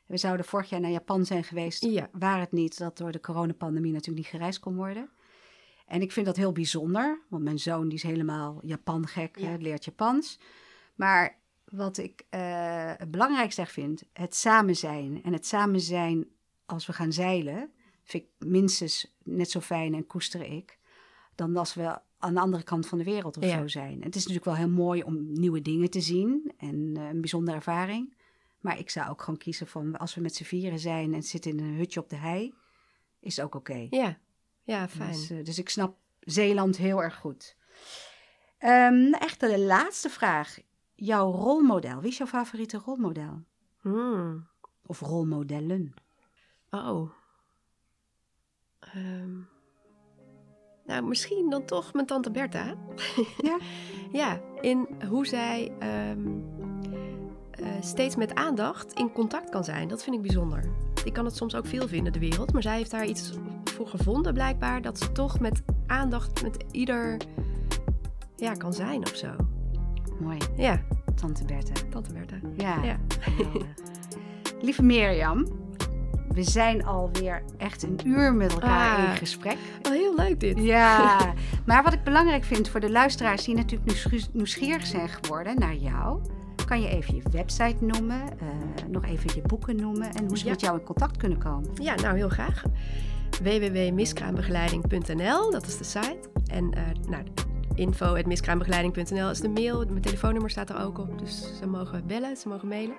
[0.07, 2.09] we zouden vorig jaar naar Japan zijn geweest, Ja.
[2.13, 5.09] waar het niet dat door de coronapandemie natuurlijk niet gereisd kon worden.
[5.87, 9.47] En ik vind dat heel bijzonder, want mijn zoon die is helemaal Japan gek, Ja.
[9.49, 10.39] hè, leert Japans.
[10.95, 15.23] Maar wat ik eh, het belangrijkste echt vind, het samen zijn.
[15.23, 16.27] En het samen zijn
[16.67, 17.71] als we gaan zeilen,
[18.05, 20.79] vind ik minstens net zo fijn en koester ik,
[21.35, 23.59] dan als we aan de andere kant van de wereld of Ja.
[23.59, 24.03] zo zijn.
[24.03, 27.57] Het is natuurlijk wel heel mooi om nieuwe dingen te zien en eh, een bijzondere
[27.57, 28.17] ervaring.
[28.61, 31.51] Maar ik zou ook gewoon kiezen van als we met z'n vieren zijn en zitten
[31.51, 32.55] in een hutje op de hei,
[33.21, 33.87] is ook oké.
[33.91, 34.19] Ja,
[34.63, 35.13] ja fijn.
[35.13, 37.57] Dus, dus ik snap Zeeland heel erg goed.
[38.59, 40.59] Ehm, echt de laatste vraag.
[40.95, 42.01] Jouw rolmodel.
[42.01, 43.43] Wie is jouw favoriete rolmodel?
[43.81, 44.47] Hmm.
[44.87, 45.95] Of rolmodellen?
[46.71, 47.11] Oh.
[48.95, 49.33] Ehm.
[50.87, 52.75] Nou, misschien dan toch mijn tante Bertha.
[53.43, 53.59] Ja?
[54.13, 56.27] Ja, in hoe zij ehm,
[57.51, 59.89] eh, steeds met aandacht in contact kan zijn.
[59.89, 60.65] Dat vind ik bijzonder.
[61.05, 62.53] Ik kan het soms ook veel vinden, de wereld.
[62.53, 63.33] Maar zij heeft daar iets
[63.65, 64.83] voor gevonden, blijkbaar.
[64.83, 67.17] Dat ze toch met aandacht met ieder
[68.37, 69.31] ja, kan zijn of zo.
[70.21, 70.83] Mooi, Ja,
[71.15, 71.73] tante Bertha.
[71.91, 72.37] tante Bertha.
[72.57, 72.83] Ja.
[72.85, 72.97] Ja.
[74.63, 75.47] Lieve Mirjam,
[76.35, 79.05] we zijn alweer echt een uur met elkaar Ah.
[79.11, 79.57] in gesprek.
[79.83, 80.59] Oh, heel leuk dit.
[80.59, 81.19] Ja,
[81.67, 85.75] maar wat ik belangrijk vind voor de luisteraars die natuurlijk nieuwsgie- nieuwsgierig zijn geworden naar
[85.75, 86.21] jou,
[86.67, 88.47] kan je even je website noemen, eh,
[88.89, 90.51] nog even je boeken noemen en hoe ze Ja.
[90.51, 91.71] met jou in contact kunnen komen.
[91.75, 92.63] Ja, nou heel graag.
[93.43, 96.19] www.miskraambegeleiding.nl, dat is de site.
[96.47, 97.23] En uh, nou,
[97.75, 99.85] info.miskraambegeleiding.nl is de mail.
[99.89, 102.95] Mijn telefoonnummer staat er ook op, dus ze mogen bellen, ze mogen mailen.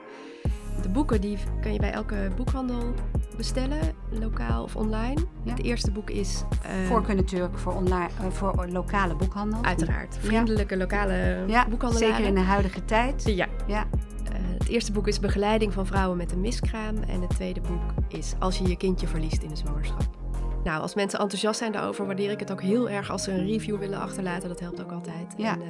[0.81, 2.93] De boeken die kan je bij elke boekhandel
[3.37, 3.79] bestellen,
[4.19, 5.21] lokaal of online.
[5.43, 5.51] Ja.
[5.51, 6.43] Het eerste boek is...
[6.65, 9.63] uh, Voorkeur natuurlijk voor, online, uh, voor lokale boekhandel.
[9.63, 10.17] Uiteraard.
[10.21, 12.15] Vriendelijke lokale ja, boekhandelaren.
[12.15, 13.23] Zeker in de huidige tijd.
[13.25, 13.47] Ja.
[13.67, 13.85] ja.
[14.23, 16.97] Uh, het eerste boek is Begeleiding van vrouwen met een miskraam.
[16.97, 20.07] En het tweede boek is Als je je kindje verliest in de zwangerschap.
[20.63, 23.45] nou, als mensen enthousiast zijn daarover, waardeer ik het ook heel erg als ze een
[23.47, 24.49] review willen achterlaten.
[24.49, 25.33] Dat helpt ook altijd.
[25.37, 25.53] Ja.
[25.53, 25.61] En,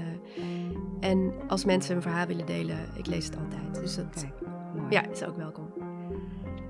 [1.02, 3.82] eh, en als mensen een verhaal willen delen, ik lees het altijd.
[3.84, 4.34] Dus dat Kijk,
[4.76, 4.88] mooi.
[4.90, 5.68] ja, is ook welkom.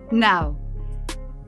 [0.10, 0.54] Nou,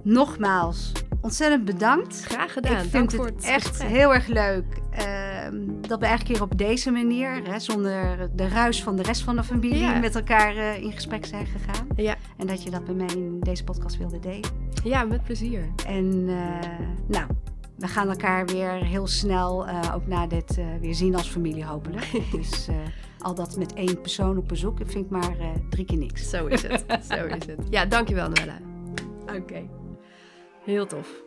[0.04, 0.92] nogmaals,
[1.22, 2.24] ontzettend bedankt.
[2.26, 2.84] Graag gedaan.
[2.84, 6.92] Ik vind het het echt heel erg leuk ehm, dat we eigenlijk hier op deze
[6.92, 10.00] manier, hè, zonder de ruis van de rest van de familie, Ja.
[10.00, 11.88] met elkaar eh, in gesprek zijn gegaan.
[11.96, 12.16] Ja.
[12.38, 14.50] En dat je dat bij mij in deze podcast wilde delen.
[14.84, 15.68] ja, met plezier.
[15.88, 16.70] En eh,
[17.08, 17.26] nou,
[17.78, 22.12] we gaan elkaar weer heel snel, eh, ook na dit, weer zien als familie hopelijk.
[22.32, 22.68] dus
[23.20, 26.30] al dat met één persoon op bezoek, vind ik maar eh, drie keer niks.
[26.30, 26.86] Zo is het.
[27.12, 27.68] Zo is het.
[27.70, 28.60] Ja, dankjewel Noella.
[29.36, 29.70] Oké.
[30.64, 31.24] Heel tof.